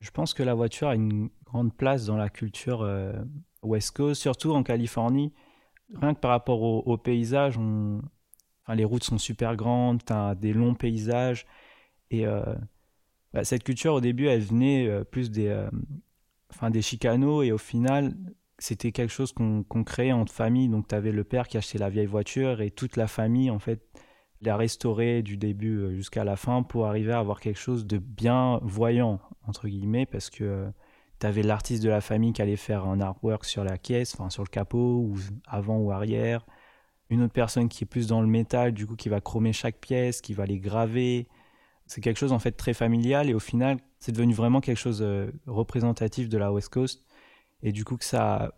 Je 0.00 0.10
pense 0.10 0.34
que 0.34 0.42
la 0.42 0.54
voiture 0.54 0.88
a 0.88 0.96
une 0.96 1.30
grande 1.44 1.76
place 1.76 2.06
dans 2.06 2.16
la 2.16 2.30
culture 2.30 2.82
euh, 2.82 3.12
West 3.62 3.96
Coast, 3.96 4.20
surtout 4.20 4.52
en 4.52 4.62
Californie. 4.62 5.32
Rien 5.94 6.14
que 6.14 6.20
par 6.20 6.30
rapport 6.30 6.62
au, 6.62 6.96
paysage, 6.96 7.56
enfin, 7.58 8.74
les 8.74 8.84
routes 8.84 9.04
sont 9.04 9.18
super 9.18 9.56
grandes, 9.56 10.04
tu 10.04 10.14
des 10.36 10.52
longs 10.52 10.74
paysages. 10.74 11.46
Et 12.10 12.26
euh, 12.26 12.42
bah, 13.32 13.44
cette 13.44 13.64
culture, 13.64 13.94
au 13.94 14.00
début, 14.00 14.26
elle 14.26 14.40
venait 14.40 14.86
euh, 14.86 15.04
plus 15.04 15.30
des, 15.30 15.48
euh, 15.48 15.68
enfin, 16.50 16.70
des 16.70 16.82
chicanos. 16.82 17.42
Et 17.42 17.52
au 17.52 17.58
final, 17.58 18.14
c'était 18.58 18.92
quelque 18.92 19.12
chose 19.12 19.32
qu'on 19.32 19.84
créait 19.84 20.12
entre 20.12 20.32
familles. 20.32 20.68
Donc, 20.68 20.88
tu 20.88 20.94
avais 20.94 21.12
le 21.12 21.24
père 21.24 21.48
qui 21.48 21.56
achetait 21.58 21.78
la 21.78 21.90
vieille 21.90 22.06
voiture 22.06 22.60
et 22.60 22.70
toute 22.70 22.96
la 22.96 23.08
famille, 23.08 23.50
en 23.50 23.58
fait, 23.58 23.82
la 24.42 24.56
restaurait 24.56 25.22
du 25.22 25.36
début 25.36 25.94
jusqu'à 25.94 26.24
la 26.24 26.36
fin 26.36 26.62
pour 26.62 26.86
arriver 26.86 27.12
à 27.12 27.18
avoir 27.18 27.40
quelque 27.40 27.58
chose 27.58 27.86
de 27.86 27.98
bien 27.98 28.58
voyant, 28.62 29.20
entre 29.46 29.68
guillemets, 29.68 30.06
parce 30.06 30.30
que 30.30 30.72
tu 31.20 31.26
avais 31.26 31.42
l'artiste 31.42 31.82
de 31.82 31.90
la 31.90 32.00
famille 32.00 32.32
qui 32.32 32.42
allait 32.42 32.56
faire 32.56 32.86
un 32.86 33.00
artwork 33.00 33.44
sur 33.44 33.64
la 33.64 33.78
caisse, 33.78 34.14
enfin 34.14 34.30
sur 34.30 34.42
le 34.42 34.48
capot, 34.48 34.98
ou 35.00 35.16
avant 35.46 35.78
ou 35.78 35.92
arrière. 35.92 36.46
Une 37.10 37.22
autre 37.22 37.32
personne 37.32 37.68
qui 37.68 37.84
est 37.84 37.86
plus 37.86 38.06
dans 38.08 38.20
le 38.20 38.26
métal, 38.28 38.72
du 38.72 38.86
coup, 38.86 38.96
qui 38.96 39.08
va 39.08 39.20
chromer 39.20 39.52
chaque 39.52 39.78
pièce, 39.78 40.20
qui 40.20 40.34
va 40.34 40.46
les 40.46 40.58
graver. 40.58 41.28
C'est 41.86 42.00
quelque 42.00 42.18
chose 42.18 42.32
en 42.32 42.38
fait 42.38 42.52
très 42.52 42.74
familial 42.74 43.28
et 43.30 43.34
au 43.34 43.40
final, 43.40 43.78
c'est 43.98 44.12
devenu 44.12 44.32
vraiment 44.34 44.60
quelque 44.60 44.78
chose 44.78 45.02
euh, 45.02 45.30
représentatif 45.46 46.28
de 46.28 46.38
la 46.38 46.52
West 46.52 46.68
Coast. 46.70 47.04
Et 47.62 47.72
du 47.72 47.84
coup, 47.84 47.96
que 47.96 48.04
ça, 48.04 48.54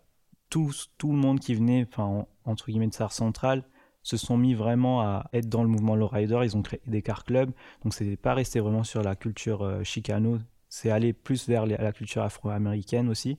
tout, 0.49 0.71
tout 0.97 1.11
le 1.11 1.17
monde 1.17 1.39
qui 1.39 1.55
venait, 1.55 1.87
enfin, 1.91 2.03
en- 2.03 2.27
entre 2.45 2.67
guillemets, 2.67 2.87
de 2.87 2.93
Sar 2.93 3.11
Central, 3.13 3.63
se 4.03 4.17
sont 4.17 4.37
mis 4.37 4.53
vraiment 4.53 5.01
à 5.01 5.29
être 5.33 5.49
dans 5.49 5.63
le 5.63 5.69
mouvement 5.69 5.95
lowrider. 5.95 6.39
Ils 6.43 6.57
ont 6.57 6.61
créé 6.61 6.81
des 6.87 7.01
car 7.01 7.23
clubs. 7.25 7.51
Donc, 7.83 7.93
c'est 7.93 8.17
pas 8.17 8.33
resté 8.33 8.59
vraiment 8.59 8.83
sur 8.83 9.01
la 9.01 9.15
culture 9.15 9.63
euh, 9.63 9.83
chicano. 9.83 10.39
C'est 10.73 10.89
aller 10.89 11.13
plus 11.13 11.47
vers 11.47 11.67
la 11.67 11.91
culture 11.91 12.23
afro-américaine 12.23 13.07
aussi. 13.07 13.37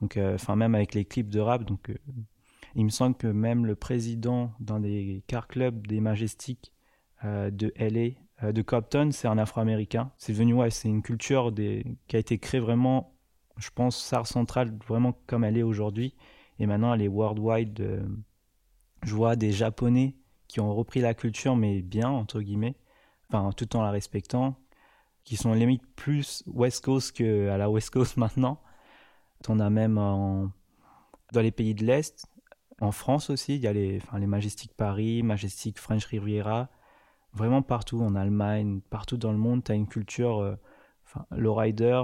Donc, 0.00 0.16
euh, 0.16 0.36
enfin, 0.36 0.56
même 0.56 0.74
avec 0.74 0.94
les 0.94 1.04
clips 1.04 1.28
de 1.28 1.38
rap. 1.38 1.64
Donc, 1.64 1.90
euh, 1.90 1.98
il 2.74 2.86
me 2.86 2.90
semble 2.90 3.14
que 3.14 3.26
même 3.26 3.66
le 3.66 3.76
président 3.76 4.54
d'un 4.58 4.80
des 4.80 5.22
car 5.26 5.48
clubs 5.48 5.86
des 5.86 6.00
Majestics 6.00 6.72
euh, 7.26 7.50
de 7.50 7.74
LA, 7.76 8.16
euh, 8.42 8.52
de 8.52 8.62
Compton, 8.62 9.10
c'est 9.12 9.28
un 9.28 9.36
afro-américain. 9.36 10.12
C'est 10.16 10.32
devenu, 10.32 10.54
ouais, 10.54 10.70
c'est 10.70 10.88
une 10.88 11.02
culture 11.02 11.52
qui 11.54 12.16
a 12.16 12.18
été 12.18 12.38
créée 12.38 12.58
vraiment, 12.58 13.18
je 13.58 13.68
pense, 13.68 14.02
SAR 14.02 14.26
centrale, 14.26 14.74
vraiment 14.88 15.12
comme 15.26 15.44
elle 15.44 15.58
est 15.58 15.62
aujourd'hui. 15.62 16.14
Et 16.58 16.64
maintenant, 16.64 16.94
elle 16.94 17.02
est 17.02 17.08
worldwide. 17.08 18.02
je 19.02 19.14
vois 19.14 19.36
des 19.36 19.52
Japonais 19.52 20.16
qui 20.48 20.60
ont 20.60 20.74
repris 20.74 21.00
la 21.00 21.12
culture, 21.12 21.54
mais 21.54 21.82
bien, 21.82 22.08
entre 22.08 22.40
guillemets, 22.40 22.76
enfin, 23.28 23.50
tout 23.54 23.76
en 23.76 23.82
la 23.82 23.90
respectant, 23.90 24.56
qui 25.24 25.36
sont 25.36 25.52
limite 25.52 25.82
plus 25.94 26.42
West 26.46 26.84
Coast 26.84 27.12
qu'à 27.12 27.56
la 27.56 27.70
West 27.70 27.90
Coast 27.90 28.16
maintenant. 28.18 28.60
On 29.48 29.58
a 29.58 29.70
même 29.70 29.96
dans 29.96 31.40
les 31.40 31.50
pays 31.50 31.74
de 31.74 31.84
l'Est, 31.84 32.26
en 32.80 32.92
France 32.92 33.30
aussi, 33.30 33.56
il 33.56 33.60
y 33.60 33.66
a 33.66 33.72
les, 33.72 33.98
enfin, 33.98 34.18
les 34.18 34.26
Majestic 34.26 34.74
Paris, 34.74 35.22
Majestic 35.22 35.78
French 35.78 36.04
Riviera, 36.06 36.68
vraiment 37.32 37.62
partout, 37.62 38.00
en 38.00 38.14
Allemagne, 38.14 38.80
partout 38.90 39.16
dans 39.16 39.32
le 39.32 39.38
monde, 39.38 39.64
tu 39.64 39.72
as 39.72 39.76
une 39.76 39.86
culture, 39.86 40.40
euh, 40.40 40.56
enfin, 41.04 41.26
lowrider, 41.30 42.02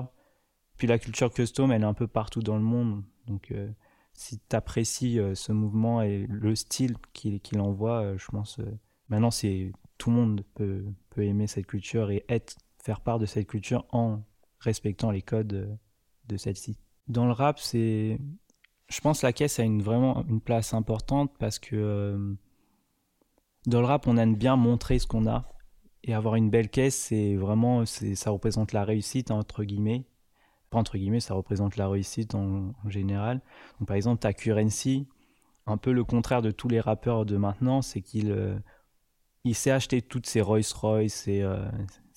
puis 0.78 0.86
la 0.86 0.98
culture 0.98 1.32
custom, 1.32 1.72
elle 1.72 1.82
est 1.82 1.86
un 1.86 1.94
peu 1.94 2.06
partout 2.06 2.40
dans 2.40 2.56
le 2.56 2.62
monde. 2.62 3.02
Donc, 3.26 3.50
euh, 3.50 3.68
si 4.14 4.38
tu 4.38 4.56
apprécies 4.56 5.20
ce 5.34 5.52
mouvement 5.52 6.00
et 6.02 6.26
le 6.28 6.54
style 6.54 6.96
qu'il 7.12 7.60
envoie, 7.60 8.02
euh, 8.02 8.18
je 8.18 8.26
pense, 8.26 8.60
euh, 8.60 8.78
maintenant, 9.08 9.32
c'est 9.32 9.72
tout 9.98 10.10
le 10.10 10.16
monde 10.16 10.44
peut, 10.54 10.84
peut 11.10 11.24
aimer 11.24 11.48
cette 11.48 11.66
culture 11.66 12.10
et 12.12 12.24
être, 12.28 12.56
faire 12.88 13.02
part 13.02 13.18
de 13.18 13.26
cette 13.26 13.46
culture 13.46 13.84
en 13.92 14.22
respectant 14.60 15.10
les 15.10 15.20
codes 15.20 15.52
euh, 15.52 15.74
de 16.26 16.38
celle-ci. 16.38 16.78
Dans 17.06 17.26
le 17.26 17.32
rap, 17.32 17.58
c'est, 17.58 18.18
je 18.88 19.00
pense, 19.02 19.20
la 19.20 19.34
caisse 19.34 19.58
a 19.58 19.62
une, 19.62 19.82
vraiment 19.82 20.24
une 20.26 20.40
place 20.40 20.72
importante 20.72 21.30
parce 21.38 21.58
que 21.58 21.76
euh, 21.76 22.34
dans 23.66 23.80
le 23.80 23.86
rap, 23.86 24.06
on 24.06 24.16
aime 24.16 24.36
bien 24.36 24.56
montrer 24.56 24.98
ce 24.98 25.06
qu'on 25.06 25.26
a 25.26 25.52
et 26.02 26.14
avoir 26.14 26.36
une 26.36 26.48
belle 26.48 26.70
caisse, 26.70 26.96
c'est 26.96 27.36
vraiment, 27.36 27.84
c'est, 27.84 28.14
ça 28.14 28.30
représente 28.30 28.72
la 28.72 28.84
réussite 28.84 29.30
entre 29.30 29.64
guillemets. 29.64 30.06
Pas 30.70 30.78
entre 30.78 30.96
guillemets, 30.96 31.20
ça 31.20 31.34
représente 31.34 31.76
la 31.76 31.90
réussite 31.90 32.34
en, 32.34 32.72
général. 32.86 33.42
Donc, 33.80 33.88
par 33.88 33.96
exemple, 33.96 34.20
t'as 34.20 34.32
Currency, 34.32 35.06
un 35.66 35.76
peu 35.76 35.92
le 35.92 36.04
contraire 36.04 36.40
de 36.40 36.52
tous 36.52 36.68
les 36.68 36.80
rappeurs 36.80 37.26
de 37.26 37.36
maintenant, 37.36 37.82
c'est 37.82 38.00
qu'il 38.00 38.32
euh, 38.32 38.58
il 39.44 39.54
s'est 39.54 39.72
acheté 39.72 40.00
toutes 40.00 40.26
ces 40.26 40.40
Rolls-Royce, 40.40 41.12
ses, 41.12 41.42
euh, 41.42 41.68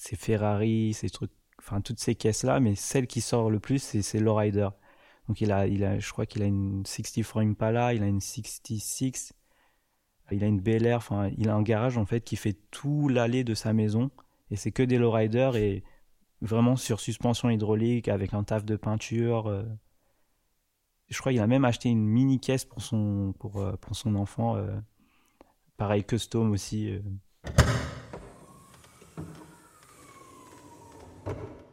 ses 0.01 0.15
Ferrari, 0.15 0.93
ces 0.93 1.11
trucs, 1.11 1.31
enfin 1.59 1.79
toutes 1.79 1.99
ces 1.99 2.15
caisses-là, 2.15 2.59
mais 2.59 2.73
celle 2.73 3.05
qui 3.05 3.21
sort 3.21 3.51
le 3.51 3.59
plus, 3.59 3.77
c'est, 3.79 4.19
Lowrider. 4.19 4.69
Donc 5.27 5.41
il 5.41 5.51
a, 5.51 5.67
il 5.67 5.83
a, 5.83 5.99
je 5.99 6.11
crois 6.11 6.25
qu'il 6.25 6.41
a 6.41 6.47
une 6.47 6.83
64 6.87 7.39
Impala, 7.39 7.93
il 7.93 8.01
a 8.01 8.07
une 8.07 8.19
66, 8.19 9.33
il 10.31 10.43
a 10.43 10.47
une 10.47 10.59
Bel 10.59 10.87
Air, 10.87 10.97
enfin 10.97 11.29
il 11.37 11.49
a 11.49 11.55
un 11.55 11.61
garage 11.61 11.99
en 11.99 12.05
fait 12.07 12.21
qui 12.21 12.35
fait 12.35 12.57
tout 12.71 13.09
l'allée 13.09 13.43
de 13.43 13.53
sa 13.53 13.73
maison 13.73 14.09
et 14.49 14.55
c'est 14.55 14.71
que 14.71 14.81
des 14.81 14.97
lowriders 14.97 15.55
et 15.55 15.83
vraiment 16.41 16.75
sur 16.75 16.99
suspension 16.99 17.51
hydraulique 17.51 18.07
avec 18.07 18.33
un 18.33 18.43
taf 18.43 18.65
de 18.65 18.77
peinture. 18.77 19.47
euh. 19.47 19.63
Je 21.09 21.19
crois 21.19 21.31
qu'il 21.31 21.41
a 21.41 21.47
même 21.47 21.65
acheté 21.65 21.89
une 21.89 22.07
mini 22.07 22.39
caisse 22.39 22.65
pour 22.65 22.81
son 22.81 23.35
pour, 23.37 23.61
euh, 23.61 23.73
pour 23.77 23.95
son 23.95 24.15
enfant, 24.15 24.55
euh. 24.57 24.79
pareil 25.77 26.03
custom 26.03 26.51
aussi. 26.51 26.99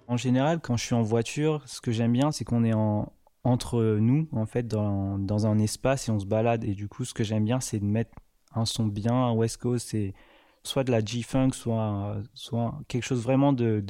En 0.08 0.16
général, 0.16 0.58
quand 0.60 0.78
je 0.78 0.84
suis 0.86 0.94
en 0.94 1.02
voiture, 1.02 1.62
ce 1.66 1.82
que 1.82 1.92
j'aime 1.92 2.12
bien, 2.12 2.32
c'est 2.32 2.44
qu'on 2.44 2.64
est 2.64 2.72
en, 2.72 3.12
entre 3.44 3.98
nous, 4.00 4.26
en 4.32 4.46
fait, 4.46 4.66
dans, 4.66 5.46
un 5.46 5.58
espace 5.58 6.08
et 6.08 6.10
on 6.10 6.18
se 6.18 6.24
balade. 6.24 6.64
Et 6.64 6.74
du 6.74 6.88
coup, 6.88 7.04
ce 7.04 7.12
que 7.12 7.22
j'aime 7.22 7.44
bien, 7.44 7.60
c'est 7.60 7.78
de 7.78 7.84
mettre 7.84 8.12
un 8.54 8.64
son 8.64 8.86
bien, 8.86 9.12
un 9.12 9.32
West 9.32 9.58
Coast, 9.58 9.88
c'est 9.90 10.14
soit 10.62 10.82
de 10.82 10.90
la 10.90 11.04
G-Funk, 11.04 11.50
soit, 11.52 12.22
quelque 12.88 13.02
chose 13.02 13.22
vraiment 13.22 13.52
de, 13.52 13.84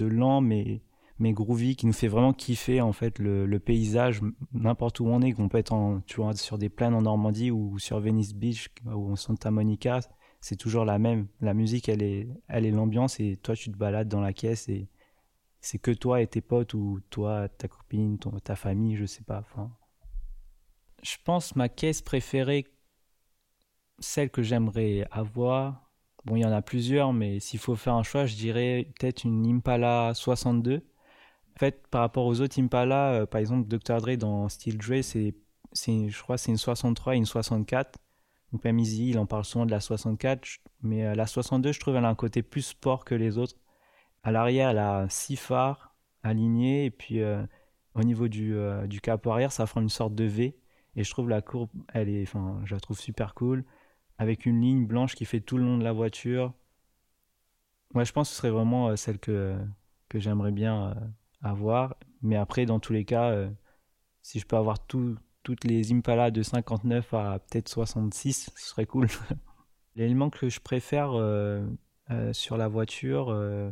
lent, 0.00 0.42
mais, 0.42 0.82
mais 1.18 1.32
groovy, 1.32 1.76
qui 1.76 1.86
nous 1.86 1.94
fait 1.94 2.08
vraiment 2.08 2.34
kiffer, 2.34 2.82
en 2.82 2.92
fait, 2.92 3.18
le, 3.18 3.58
paysage, 3.58 4.20
n'importe 4.52 5.00
où 5.00 5.06
on 5.06 5.22
est, 5.22 5.32
qu'on 5.32 5.48
peut 5.48 5.58
être 5.58 5.72
en, 5.72 6.02
sur 6.34 6.58
des 6.58 6.68
plaines 6.68 6.94
en 6.94 7.02
Normandie 7.02 7.50
ou 7.50 7.78
sur 7.78 8.00
Venice 8.00 8.34
Beach 8.34 8.68
ou 8.84 9.12
en 9.12 9.16
Santa 9.16 9.50
Monica, 9.50 10.00
c'est 10.42 10.56
toujours 10.56 10.84
la 10.84 10.98
même. 10.98 11.26
La 11.40 11.54
musique, 11.54 11.88
elle 11.88 12.02
est, 12.02 12.28
elle 12.48 12.66
est 12.66 12.70
l'ambiance 12.70 13.18
et 13.18 13.38
toi, 13.42 13.56
tu 13.56 13.72
te 13.72 13.78
balades 13.78 14.08
dans 14.08 14.20
la 14.20 14.34
caisse 14.34 14.68
et 14.68 14.88
c'est 15.64 15.78
que 15.78 15.90
toi 15.90 16.20
et 16.20 16.26
tes 16.26 16.42
potes 16.42 16.74
ou 16.74 17.00
toi, 17.08 17.48
ta 17.48 17.68
copine, 17.68 18.18
ta 18.44 18.54
famille, 18.54 18.96
je 18.96 19.06
sais 19.06 19.24
pas. 19.24 19.42
Je 21.02 21.16
pense 21.24 21.56
ma 21.56 21.70
caisse 21.70 22.02
préférée, 22.02 22.66
celle 23.98 24.28
que 24.28 24.42
j'aimerais 24.42 25.08
avoir. 25.10 25.90
Bon, 26.26 26.36
il 26.36 26.40
y 26.40 26.44
en 26.44 26.52
a 26.52 26.60
plusieurs, 26.60 27.14
mais 27.14 27.40
s'il 27.40 27.58
faut 27.60 27.76
faire 27.76 27.94
un 27.94 28.02
choix, 28.02 28.26
je 28.26 28.36
dirais 28.36 28.92
peut-être 28.98 29.24
une 29.24 29.46
Impala 29.46 30.12
62. 30.14 30.76
En 31.56 31.58
fait, 31.58 31.86
par 31.88 32.02
rapport 32.02 32.26
aux 32.26 32.42
autres 32.42 32.60
Impala, 32.60 33.12
euh, 33.12 33.26
par 33.26 33.40
exemple, 33.40 33.66
Dr. 33.66 34.02
Dre 34.02 34.16
dans 34.18 34.50
Steel 34.50 34.76
Dre, 34.76 35.02
c'est, 35.02 35.34
je 35.74 36.22
crois, 36.22 36.36
c'est 36.36 36.50
une 36.50 36.58
63 36.58 37.14
et 37.14 37.18
une 37.18 37.26
64. 37.26 37.98
Donc 38.52 38.64
même 38.64 38.78
Easy, 38.78 39.10
il 39.10 39.18
en 39.18 39.26
parle 39.26 39.46
souvent 39.46 39.64
de 39.64 39.70
la 39.70 39.80
64, 39.80 40.46
mais 40.82 41.14
la 41.14 41.26
62, 41.26 41.72
je 41.72 41.80
trouve, 41.80 41.96
elle 41.96 42.04
a 42.04 42.08
un 42.08 42.14
côté 42.14 42.42
plus 42.42 42.62
sport 42.62 43.04
que 43.04 43.14
les 43.14 43.38
autres. 43.38 43.56
À 44.24 44.32
l'arrière, 44.32 44.70
elle 44.70 44.78
a 44.78 45.06
six 45.08 45.36
phares 45.36 45.94
alignés, 46.22 46.86
et 46.86 46.90
puis 46.90 47.20
au 47.94 48.02
niveau 48.02 48.28
du, 48.28 48.56
du 48.86 49.00
capot 49.00 49.30
arrière, 49.30 49.52
ça 49.52 49.66
forme 49.66 49.84
une 49.84 49.90
sorte 49.90 50.14
de 50.14 50.24
V. 50.24 50.56
Et 50.96 51.04
je 51.04 51.10
trouve 51.10 51.28
la 51.28 51.42
courbe, 51.42 51.70
elle 51.92 52.08
est, 52.08 52.22
enfin, 52.22 52.60
je 52.64 52.74
la 52.74 52.80
trouve 52.80 52.98
super 52.98 53.34
cool, 53.34 53.64
avec 54.18 54.46
une 54.46 54.60
ligne 54.60 54.86
blanche 54.86 55.14
qui 55.14 55.24
fait 55.24 55.40
tout 55.40 55.58
le 55.58 55.64
long 55.64 55.78
de 55.78 55.84
la 55.84 55.92
voiture. 55.92 56.54
Moi, 57.94 58.04
je 58.04 58.12
pense 58.12 58.28
que 58.28 58.34
ce 58.34 58.38
serait 58.38 58.50
vraiment 58.50 58.96
celle 58.96 59.18
que, 59.18 59.56
que 60.08 60.18
j'aimerais 60.18 60.52
bien 60.52 60.96
avoir. 61.42 61.94
Mais 62.22 62.36
après, 62.36 62.66
dans 62.66 62.80
tous 62.80 62.92
les 62.92 63.04
cas, 63.04 63.48
si 64.22 64.40
je 64.40 64.46
peux 64.46 64.56
avoir 64.56 64.84
tout, 64.86 65.16
toutes 65.44 65.64
les 65.64 65.92
Impala 65.92 66.32
de 66.32 66.42
59 66.42 67.14
à 67.14 67.38
peut-être 67.38 67.68
66, 67.68 68.50
ce 68.56 68.68
serait 68.68 68.86
cool. 68.86 69.06
L'élément 69.94 70.30
que 70.30 70.48
je 70.48 70.58
préfère 70.58 71.12
euh, 71.12 71.64
euh, 72.10 72.32
sur 72.32 72.56
la 72.56 72.66
voiture, 72.66 73.28
euh, 73.28 73.70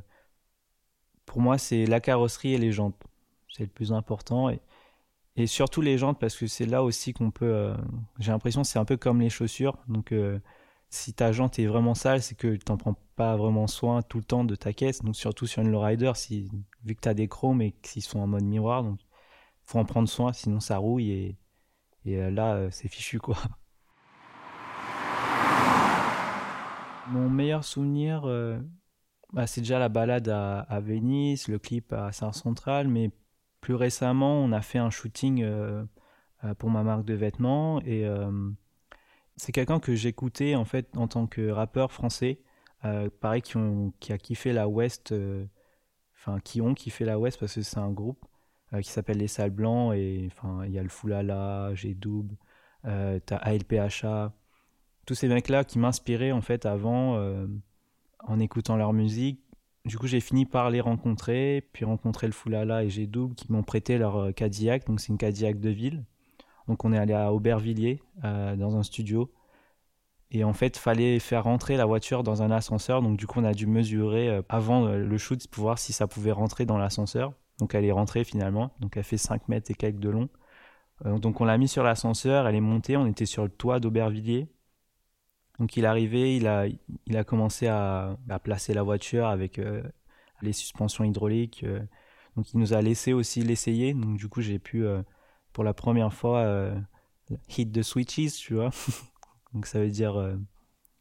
pour 1.32 1.40
moi, 1.40 1.56
c'est 1.56 1.86
la 1.86 1.98
carrosserie 1.98 2.52
et 2.52 2.58
les 2.58 2.72
jantes. 2.72 2.94
C'est 3.48 3.62
le 3.62 3.70
plus 3.70 3.90
important. 3.94 4.50
Et, 4.50 4.60
surtout 5.46 5.80
les 5.80 5.96
jantes, 5.96 6.18
parce 6.20 6.36
que 6.36 6.46
c'est 6.46 6.66
là 6.66 6.82
aussi 6.82 7.14
qu'on 7.14 7.30
peut. 7.30 7.72
J'ai 8.18 8.32
l'impression 8.32 8.60
que 8.60 8.68
c'est 8.68 8.78
un 8.78 8.84
peu 8.84 8.98
comme 8.98 9.18
les 9.22 9.30
chaussures. 9.30 9.78
Donc, 9.88 10.12
si 10.90 11.14
ta 11.14 11.32
jante 11.32 11.58
est 11.58 11.64
vraiment 11.66 11.94
sale, 11.94 12.22
c'est 12.22 12.34
que 12.34 12.56
tu 12.56 12.70
n'en 12.70 12.76
prends 12.76 12.96
pas 13.16 13.36
vraiment 13.38 13.66
soin 13.66 14.02
tout 14.02 14.18
le 14.18 14.24
temps 14.24 14.44
de 14.44 14.54
ta 14.56 14.74
caisse. 14.74 15.00
Donc, 15.00 15.16
surtout 15.16 15.46
sur 15.46 15.62
une 15.62 15.70
lowrider, 15.70 16.12
si, 16.16 16.50
vu 16.84 16.94
que 16.94 17.00
tu 17.00 17.08
as 17.08 17.14
des 17.14 17.28
chromes 17.28 17.62
et 17.62 17.72
qu'ils 17.82 18.02
sont 18.02 18.20
en 18.20 18.26
mode 18.26 18.44
miroir. 18.44 18.82
Donc, 18.82 19.00
faut 19.64 19.78
en 19.78 19.86
prendre 19.86 20.08
soin, 20.10 20.34
sinon 20.34 20.60
ça 20.60 20.76
rouille 20.76 21.36
et, 22.04 22.18
euh, 22.18 22.30
là, 22.30 22.56
euh, 22.56 22.68
c'est 22.70 22.88
fichu 22.88 23.18
quoi. 23.18 23.38
Mon 27.08 27.30
meilleur 27.30 27.64
souvenir, 27.64 28.28
euh, 28.28 28.58
bah, 29.32 29.46
c'est 29.46 29.60
déjà 29.62 29.78
la 29.78 29.88
balade 29.88 30.28
à, 30.28 30.80
Venise, 30.80 31.48
le 31.48 31.58
clip 31.58 31.92
à 31.92 32.12
Saint-Central, 32.12 32.88
mais 32.88 33.10
plus 33.60 33.74
récemment, 33.74 34.36
on 34.38 34.52
a 34.52 34.60
fait 34.60 34.78
un 34.78 34.90
shooting 34.90 35.46
pour 36.58 36.70
ma 36.70 36.82
marque 36.82 37.04
de 37.04 37.14
vêtements 37.14 37.80
et 37.82 38.04
c'est 39.36 39.52
quelqu'un 39.52 39.78
que 39.80 39.94
j'écoutais 39.94 40.56
en 40.56 40.64
fait 40.64 40.96
en 40.96 41.06
tant 41.08 41.26
que 41.26 41.48
rappeur 41.48 41.92
français, 41.92 42.40
pareil 43.20 43.42
qui, 43.42 44.12
a 44.12 44.18
kiffé 44.18 44.52
la 44.52 44.68
West, 44.68 45.14
enfin 46.16 46.40
qui 46.40 46.60
ont 46.60 46.74
kiffé 46.74 47.04
la 47.04 47.18
West 47.18 47.38
parce 47.38 47.54
que 47.54 47.62
c'est 47.62 47.78
un 47.78 47.90
groupe 47.90 48.26
euh, 48.74 48.80
qui 48.80 48.90
s'appelle 48.90 49.18
Les 49.18 49.28
Salles 49.28 49.50
Blancs. 49.50 49.94
Et 49.94 50.28
enfin, 50.32 50.64
il 50.64 50.72
y 50.72 50.78
a 50.78 50.82
le 50.82 50.88
Foulala, 50.88 51.74
j'ai 51.74 51.94
Double, 51.94 52.36
euh, 52.86 53.18
t'as 53.24 53.36
ALPHA. 53.36 54.32
Tous 55.06 55.14
ces 55.14 55.28
mecs-là 55.28 55.64
qui 55.64 55.78
m'inspiraient 55.78 56.32
en 56.32 56.40
fait 56.40 56.64
avant 56.66 57.16
euh, 57.16 57.46
en 58.26 58.40
écoutant 58.40 58.76
leur 58.76 58.92
musique. 58.92 59.40
Du 59.84 59.98
coup, 59.98 60.06
j'ai 60.06 60.20
fini 60.20 60.46
par 60.46 60.70
les 60.70 60.80
rencontrer, 60.80 61.68
puis 61.72 61.84
rencontrer 61.84 62.26
le 62.26 62.32
Foulala 62.32 62.84
et 62.84 62.90
j'ai 62.90 63.06
Double 63.06 63.34
qui 63.34 63.50
m'ont 63.50 63.62
prêté 63.62 63.98
leur 63.98 64.32
Cadillac. 64.34 64.86
Donc, 64.86 65.00
c'est 65.00 65.08
une 65.08 65.18
Cadillac 65.18 65.58
de 65.58 65.70
ville. 65.70 66.04
Donc, 66.68 66.84
on 66.84 66.92
est 66.92 66.98
allé 66.98 67.14
à 67.14 67.32
Aubervilliers 67.32 68.00
dans 68.22 68.76
un 68.76 68.84
studio. 68.84 69.32
Et 70.30 70.44
en 70.44 70.52
fait, 70.52 70.76
fallait 70.76 71.18
faire 71.18 71.44
rentrer 71.44 71.76
la 71.76 71.84
voiture 71.84 72.22
dans 72.22 72.42
un 72.42 72.52
ascenseur. 72.52 73.02
Donc, 73.02 73.18
du 73.18 73.26
coup, 73.26 73.40
on 73.40 73.44
a 73.44 73.54
dû 73.54 73.66
mesurer 73.66 74.40
avant 74.48 74.86
le 74.86 75.18
shoot 75.18 75.44
pour 75.48 75.64
voir 75.64 75.78
si 75.80 75.92
ça 75.92 76.06
pouvait 76.06 76.32
rentrer 76.32 76.64
dans 76.64 76.78
l'ascenseur. 76.78 77.32
Donc 77.58 77.76
elle 77.76 77.84
est 77.84 77.92
rentrée 77.92 78.24
finalement, 78.24 78.72
donc 78.80 78.96
elle 78.96 79.04
fait 79.04 79.16
5 79.16 79.48
mètres 79.48 79.70
et 79.70 79.74
quelques 79.74 80.00
de 80.00 80.10
long. 80.10 80.28
Euh, 81.06 81.18
donc 81.18 81.40
on 81.40 81.44
l'a 81.44 81.58
mis 81.58 81.68
sur 81.68 81.82
l'ascenseur, 81.84 82.48
elle 82.48 82.56
est 82.56 82.60
montée, 82.60 82.96
on 82.96 83.06
était 83.06 83.24
sur 83.24 83.44
le 83.44 83.50
toit 83.50 83.80
d'Aubervilliers. 83.80 84.48
Donc 85.58 85.76
il 85.76 85.84
est 85.84 85.86
arrivé, 85.86 86.36
il 86.36 86.46
a, 86.46 86.66
il 87.06 87.16
a 87.16 87.24
commencé 87.24 87.66
à, 87.66 88.16
placer 88.42 88.74
la 88.74 88.82
voiture 88.82 89.26
avec 89.26 89.58
euh, 89.58 89.82
les 90.40 90.52
suspensions 90.52 91.04
hydrauliques. 91.04 91.62
Euh. 91.64 91.80
donc 92.36 92.52
il 92.52 92.58
nous 92.58 92.72
a 92.74 92.82
laissé 92.82 93.12
aussi 93.12 93.42
l'essayer. 93.42 93.94
Donc 93.94 94.16
du 94.16 94.28
coup 94.28 94.40
j'ai 94.40 94.58
pu 94.58 94.84
pour 95.52 95.64
la 95.64 95.74
première 95.74 96.12
fois 96.12 96.72
hit 97.48 97.72
the 97.72 97.82
switches, 97.82 98.36
tu 98.38 98.54
vois. 98.54 98.70
donc 99.54 99.66
ça 99.66 99.78
veut 99.78 99.90
dire 99.90 100.36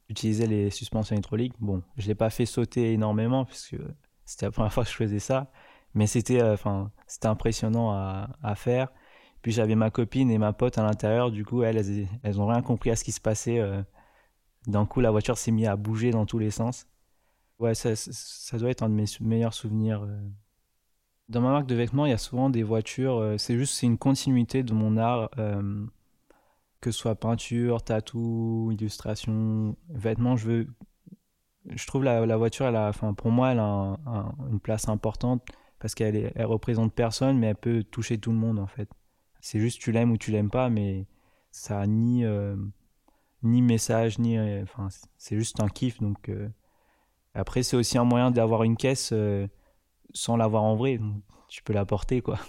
utiliser 0.10 0.48
les 0.48 0.70
suspensions 0.70 1.16
hydrauliques. 1.16 1.54
Bon, 1.60 1.82
je 1.98 2.08
l'ai 2.08 2.16
pas 2.16 2.30
fait 2.30 2.46
sauter 2.46 2.94
énormément 2.94 3.46
puisque 3.46 3.78
c'était 4.26 4.46
la 4.46 4.52
première 4.52 4.74
fois 4.74 4.84
que 4.84 4.90
je 4.90 4.96
faisais 4.96 5.20
ça 5.20 5.52
mais 5.94 6.08
c'était 6.08 6.42
euh, 6.42 6.54
enfin 6.54 6.92
c'était 7.08 7.28
impressionnant 7.28 7.92
à, 7.92 8.56
faire 8.56 8.90
puis 9.42 9.52
j'avais 9.52 9.76
ma 9.76 9.90
copine 9.90 10.30
et 10.32 10.38
ma 10.38 10.54
pote 10.54 10.78
à 10.78 10.84
l'intérieur 10.84 11.32
du 11.32 11.46
coup 11.46 11.64
elles, 11.64 12.08
elles 12.24 12.42
ont 12.42 12.48
rien 12.48 12.62
compris 12.62 12.92
à 12.92 12.96
ce 12.96 13.04
qui 13.04 13.12
se 13.12 13.22
passait 13.22 13.60
euh. 13.60 13.82
D'un 14.68 14.86
coup 14.86 15.02
la 15.02 15.12
voiture 15.12 15.38
s'est 15.38 15.52
mise 15.52 15.68
à 15.68 15.76
bouger 15.76 16.12
dans 16.12 16.26
tous 16.26 16.40
les 16.40 16.52
sens 16.52 16.88
ouais 17.60 17.76
ça, 17.76 17.96
ça 17.96 18.58
doit 18.58 18.70
être 18.70 18.84
un 18.84 18.90
de 18.90 18.94
mes 18.94 19.06
meilleurs 19.20 19.54
souvenirs 19.54 20.04
euh. 20.04 20.20
dans 21.30 21.42
ma 21.42 21.52
marque 21.52 21.68
de 21.68 21.76
vêtements 21.76 22.06
il 22.06 22.10
y 22.10 22.14
a 22.14 22.18
souvent 22.18 22.50
des 22.50 22.64
voitures 22.64 23.36
c'est 23.38 23.58
juste 23.58 23.74
c'est 23.74 23.88
une 23.88 23.98
continuité 23.98 24.64
de 24.64 24.74
mon 24.74 24.98
art 24.98 25.30
que 26.80 26.92
ce 26.92 27.00
soit 27.00 27.16
peinture 27.16 27.84
tatou 27.84 28.72
illustration 28.72 29.76
vêtements 29.90 30.36
je 30.38 30.48
veux 30.48 30.68
je 31.70 31.86
trouve 31.86 32.04
la, 32.04 32.26
la 32.26 32.38
voiture 32.38 32.66
elle 32.68 32.76
a 32.76 32.90
enfin 32.90 33.14
pour 33.14 33.32
moi 33.32 33.52
elle 33.52 33.60
a 33.60 33.98
une 34.52 34.60
place 34.60 34.88
importante 34.90 35.44
parce 35.82 35.96
qu'elle 35.96 36.32
elle 36.36 36.46
représente 36.46 36.94
personne, 36.94 37.40
mais 37.40 37.48
elle 37.48 37.56
peut 37.56 37.84
toucher 37.84 38.20
tout 38.20 38.32
le 38.32 38.38
monde 38.38 38.60
en 38.60 38.68
fait. 38.68 38.88
C'est 39.42 39.60
juste 39.60 39.82
tu 39.82 39.92
l'aimes 39.92 40.12
ou 40.12 40.18
tu 40.18 40.32
l'aimes 40.32 40.52
pas, 40.52 40.70
mais 40.70 41.08
ça 41.50 41.80
a 41.80 41.88
ni 41.88 42.24
euh, 42.24 42.56
ni 43.44 43.62
message 43.62 44.20
ni 44.20 44.38
euh, 44.38 44.64
enfin 44.64 44.90
c'est 45.18 45.36
juste 45.36 45.60
un 45.62 45.68
kiff 45.68 46.00
donc 46.00 46.30
euh. 46.30 46.50
après 47.34 47.64
c'est 47.64 47.76
aussi 47.76 47.98
un 47.98 48.04
moyen 48.04 48.32
d'avoir 48.32 48.64
une 48.64 48.78
caisse 48.78 49.14
sans 50.14 50.38
l'avoir 50.38 50.64
en 50.64 50.76
vrai 50.76 51.00
tu 51.48 51.64
peux 51.64 51.74
la 51.74 51.86
porter 51.86 52.22
quoi 52.22 52.40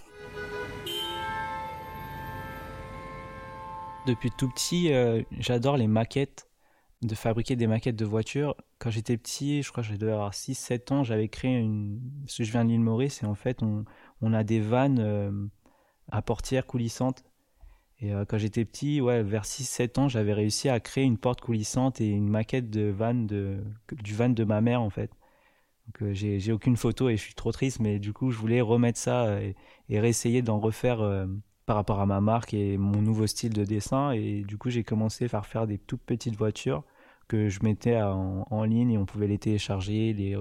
depuis 4.06 4.30
tout 4.30 4.48
petit 4.48 4.90
j'adore 5.38 5.76
les 5.76 5.86
maquettes 5.86 6.48
de 7.02 7.14
fabriquer 7.14 7.56
des 7.56 7.66
maquettes 7.66 7.96
de 7.96 8.04
voitures. 8.04 8.56
Quand 8.78 8.90
j'étais 8.90 9.16
petit, 9.16 9.62
je 9.62 9.70
crois 9.70 9.82
que 9.82 9.88
je 9.90 9.96
devais 9.96 10.12
avoir 10.12 10.32
6-7 10.32 10.92
ans, 10.92 11.04
j'avais 11.04 11.28
créé 11.28 11.58
une... 11.58 12.00
Parce 12.24 12.38
que 12.38 12.44
je 12.44 12.52
viens 12.52 12.64
de 12.64 12.70
l'île 12.70 12.80
Maurice 12.80 13.22
et 13.22 13.26
en 13.26 13.34
fait, 13.34 13.62
on, 13.62 13.84
on 14.20 14.32
a 14.32 14.44
des 14.44 14.60
vannes 14.60 15.00
euh, 15.00 15.46
à 16.10 16.22
portière 16.22 16.66
coulissante. 16.66 17.24
Et 18.02 18.12
euh, 18.12 18.24
quand 18.26 18.36
j'étais 18.36 18.64
petit, 18.64 19.00
ouais, 19.00 19.22
vers 19.22 19.44
6-7 19.44 20.00
ans, 20.00 20.08
j'avais 20.08 20.32
réussi 20.32 20.68
à 20.68 20.80
créer 20.80 21.04
une 21.04 21.18
porte 21.18 21.40
coulissante 21.40 22.00
et 22.00 22.08
une 22.08 22.28
maquette 22.28 22.68
de 22.68 22.90
van 22.90 23.14
de, 23.14 23.58
du 23.92 24.14
van 24.14 24.28
de 24.28 24.44
ma 24.44 24.60
mère 24.60 24.82
en 24.82 24.90
fait. 24.90 25.12
Donc 25.86 26.02
euh, 26.02 26.12
j'ai 26.12 26.52
aucune 26.52 26.76
photo 26.76 27.08
et 27.08 27.16
je 27.16 27.22
suis 27.22 27.34
trop 27.34 27.52
triste, 27.52 27.80
mais 27.80 28.00
du 28.00 28.12
coup, 28.12 28.32
je 28.32 28.38
voulais 28.38 28.60
remettre 28.60 28.98
ça 28.98 29.40
et, 29.40 29.54
et 29.88 30.00
réessayer 30.00 30.42
d'en 30.42 30.58
refaire 30.58 31.26
par 31.66 31.76
rapport 31.76 32.00
à 32.00 32.06
ma 32.06 32.20
marque 32.20 32.54
et 32.54 32.76
mon 32.76 33.00
nouveau 33.02 33.26
style 33.28 33.52
de 33.52 33.64
dessin. 33.64 34.10
Et 34.12 34.42
du 34.42 34.58
coup, 34.58 34.70
j'ai 34.70 34.84
commencé 34.84 35.28
à 35.32 35.42
faire 35.42 35.66
des 35.66 35.78
toutes 35.78 36.02
petites 36.02 36.36
voitures 36.36 36.84
que 37.28 37.48
je 37.48 37.60
mettais 37.62 38.00
en, 38.02 38.64
ligne 38.64 38.92
et 38.92 38.98
on 38.98 39.06
pouvait 39.06 39.28
les 39.28 39.38
télécharger, 39.38 40.12
les, 40.12 40.36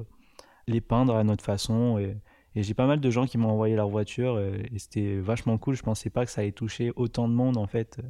les 0.68 0.82
peindre 0.82 1.16
à 1.16 1.24
notre 1.24 1.44
façon. 1.44 2.00
Et, 2.00 2.18
j'ai 2.56 2.74
pas 2.74 2.88
mal 2.88 3.00
de 3.00 3.10
gens 3.10 3.26
qui 3.26 3.38
m'ont 3.38 3.50
envoyé 3.50 3.76
leur 3.76 3.90
voiture 3.90 4.40
et, 4.40 4.68
c'était 4.78 5.18
vachement 5.20 5.58
cool. 5.58 5.76
Je 5.76 5.84
pensais 5.84 6.10
pas 6.10 6.26
que 6.26 6.32
ça 6.32 6.42
allait 6.42 6.52
toucher 6.52 6.92
autant 6.96 7.28
de 7.28 7.34
monde 7.34 7.58
en 7.58 7.68
fait. 7.68 8.02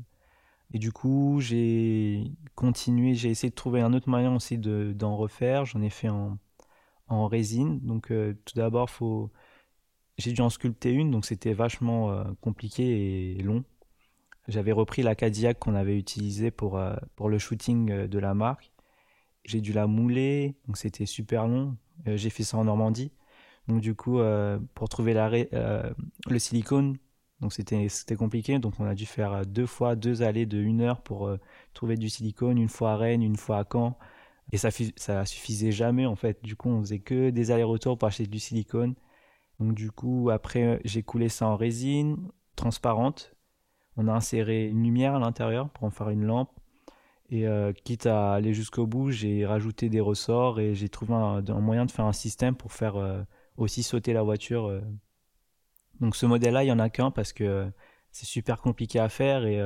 Et 0.74 0.80
du 0.80 0.92
coup, 0.92 1.40
j'ai 1.42 2.32
continué, 2.56 3.14
j'ai 3.14 3.30
essayé 3.30 3.50
de 3.50 3.56
trouver 3.56 3.82
un 3.82 3.94
autre 3.94 4.10
moyen 4.10 4.36
aussi 4.36 4.58
d'en 4.58 5.18
refaire. 5.18 5.66
J'en 5.66 5.82
ai 5.82 5.90
fait 5.90 6.10
en, 6.10 6.38
résine. 7.28 7.80
Donc 7.82 8.12
euh, 8.12 8.34
tout 8.46 8.56
d'abord, 8.56 8.90
faut 8.90 9.32
j'ai 10.18 10.32
dû 10.34 10.42
en 10.42 10.50
sculpter 10.50 10.92
une, 10.92 11.12
donc 11.12 11.26
c'était 11.26 11.54
vachement 11.54 12.12
euh, 12.12 12.24
compliqué 12.42 13.38
et 13.38 13.44
long. 13.44 13.64
J'avais 14.48 14.72
repris 14.72 15.04
la 15.04 15.16
Cadillac 15.16 15.60
qu'on 15.60 15.76
avait 15.76 15.98
utilisée 15.98 16.52
pour, 16.52 16.78
euh, 16.78 16.96
pour 17.16 17.30
le 17.30 17.38
shooting 17.38 17.92
euh, 17.92 18.08
de 18.08 18.20
la 18.20 18.34
marque. 18.34 18.72
J'ai 19.46 19.62
dû 19.62 19.74
la 19.74 19.88
mouler, 19.88 20.56
donc 20.68 20.78
c'était 20.78 21.06
super 21.06 21.48
long. 21.48 21.78
Euh, 22.08 22.18
j'ai 22.18 22.30
fait 22.30 22.44
ça 22.44 22.58
en 22.58 22.66
Normandie. 22.66 23.12
Donc 23.68 23.82
du 23.82 23.96
coup, 23.96 24.20
pour 24.74 24.90
trouver 24.90 25.14
la, 25.14 25.30
le 25.30 26.40
silicone, 26.40 26.98
donc 27.40 27.54
c'était 27.54 28.16
compliqué. 28.18 28.60
Donc 28.60 28.80
on 28.80 28.86
a 28.86 28.96
dû 28.96 29.06
faire 29.06 29.46
deux 29.46 29.66
fois 29.66 29.96
deux 29.96 30.24
allées 30.24 30.46
de 30.46 30.60
une 30.60 30.82
heure 30.82 31.02
pour 31.02 31.32
trouver 31.74 31.96
du 31.98 32.10
silicone, 32.10 32.58
une 32.58 32.70
fois 32.70 32.94
à 32.94 32.98
Rennes, 32.98 33.24
une 33.24 33.38
fois 33.38 33.60
à 33.60 33.66
Caen. 33.72 33.98
Et 34.52 34.58
ça, 34.58 34.70
ça 34.98 35.26
suffisait 35.26 35.72
jamais 35.72 36.06
en 36.06 36.16
fait. 36.16 36.44
Du 36.44 36.56
coup, 36.56 36.70
on 36.70 36.82
faisait 36.82 37.00
que 37.00 37.30
des 37.30 37.52
allers-retours 37.52 37.98
pour 37.98 38.08
acheter 38.08 38.28
du 38.28 38.40
silicone. 38.40 38.96
Donc 39.60 39.74
du 39.76 39.92
coup, 39.92 40.30
après, 40.32 40.82
j'ai 40.86 41.04
coulé 41.04 41.30
ça 41.30 41.48
en 41.48 41.56
résine 41.56 42.18
transparente 42.56 43.34
on 43.98 44.08
a 44.08 44.14
inséré 44.14 44.68
une 44.68 44.84
lumière 44.84 45.16
à 45.16 45.20
l'intérieur 45.20 45.70
pour 45.70 45.84
en 45.84 45.92
faire 45.92 46.10
une 46.10 46.26
lampe. 46.26 46.52
Et 47.30 47.48
euh, 47.48 47.72
quitte 47.72 48.08
à 48.08 48.34
aller 48.34 48.54
jusqu'au 48.54 48.86
bout, 48.86 49.12
j'ai 49.12 49.46
rajouté 49.46 49.90
des 49.90 50.02
ressorts 50.02 50.60
et 50.60 50.76
j'ai 50.76 50.90
trouvé 50.90 51.14
un, 51.14 51.42
moyen 51.62 51.86
de 51.86 51.92
faire 51.92 52.06
un 52.06 52.14
système 52.14 52.56
pour 52.56 52.74
faire 52.74 52.98
euh, 52.98 53.24
aussi 53.62 53.84
sauter 53.84 54.14
la 54.14 54.24
voiture. 54.24 54.68
Euh. 54.68 54.82
Donc 56.00 56.16
ce 56.16 56.26
modèle-là, 56.26 56.64
il 56.64 56.68
n'y 56.68 56.72
en 56.72 56.80
a 56.80 56.90
qu'un 56.90 57.12
parce 57.12 57.34
que 57.34 57.72
c'est 58.12 58.26
super 58.26 58.62
compliqué 58.62 59.00
à 59.00 59.10
faire 59.10 59.46
et 59.46 59.62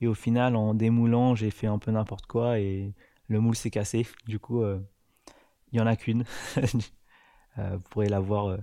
Et 0.00 0.06
au 0.06 0.14
final, 0.14 0.56
en 0.56 0.74
démoulant, 0.74 1.34
j'ai 1.34 1.50
fait 1.50 1.66
un 1.66 1.78
peu 1.78 1.90
n'importe 1.90 2.26
quoi 2.26 2.58
et 2.58 2.94
le 3.28 3.40
moule 3.40 3.56
s'est 3.56 3.70
cassé. 3.70 4.06
Du 4.26 4.38
coup, 4.38 4.64
il 4.64 5.74
n'y 5.74 5.80
en 5.80 5.86
a 5.86 5.96
qu'une. 5.96 6.24
vous 7.56 7.80
pourrez 7.90 8.08
la 8.08 8.20
voir 8.20 8.58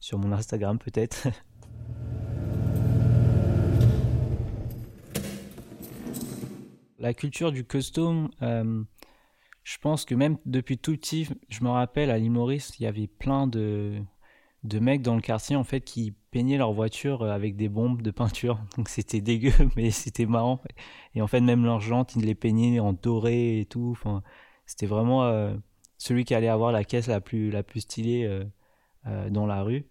sur 0.00 0.18
mon 0.18 0.32
Instagram 0.32 0.78
peut-être. 0.78 1.28
la 6.98 7.14
culture 7.14 7.52
du 7.52 7.64
custom, 7.64 8.30
euh, 8.42 8.82
je 9.68 9.76
pense 9.76 10.06
que 10.06 10.14
même 10.14 10.38
depuis 10.46 10.78
tout 10.78 10.92
petit, 10.92 11.28
je 11.50 11.62
me 11.62 11.68
rappelle 11.68 12.10
à 12.10 12.16
l'île 12.16 12.32
il 12.78 12.82
y 12.82 12.86
avait 12.86 13.06
plein 13.06 13.46
de, 13.46 14.00
de 14.64 14.78
mecs 14.78 15.02
dans 15.02 15.14
le 15.14 15.20
quartier 15.20 15.56
en 15.56 15.64
fait 15.64 15.82
qui 15.82 16.14
peignaient 16.30 16.56
leur 16.56 16.72
voiture 16.72 17.20
euh, 17.20 17.32
avec 17.32 17.54
des 17.54 17.68
bombes 17.68 18.00
de 18.00 18.10
peinture. 18.10 18.60
Donc 18.78 18.88
c'était 18.88 19.20
dégueu, 19.20 19.52
mais 19.76 19.90
c'était 19.90 20.24
marrant. 20.24 20.62
Et 21.14 21.20
en 21.20 21.26
fait, 21.26 21.42
même 21.42 21.66
leurs 21.66 21.80
jantes, 21.80 22.16
ils 22.16 22.24
les 22.24 22.34
peignaient 22.34 22.80
en 22.80 22.94
doré 22.94 23.60
et 23.60 23.66
tout. 23.66 23.94
C'était 24.64 24.86
vraiment 24.86 25.24
euh, 25.24 25.54
celui 25.98 26.24
qui 26.24 26.34
allait 26.34 26.48
avoir 26.48 26.72
la 26.72 26.84
caisse 26.84 27.06
la 27.06 27.20
plus, 27.20 27.50
la 27.50 27.62
plus 27.62 27.80
stylée 27.80 28.26
dans 29.30 29.46
la 29.46 29.62
rue. 29.62 29.86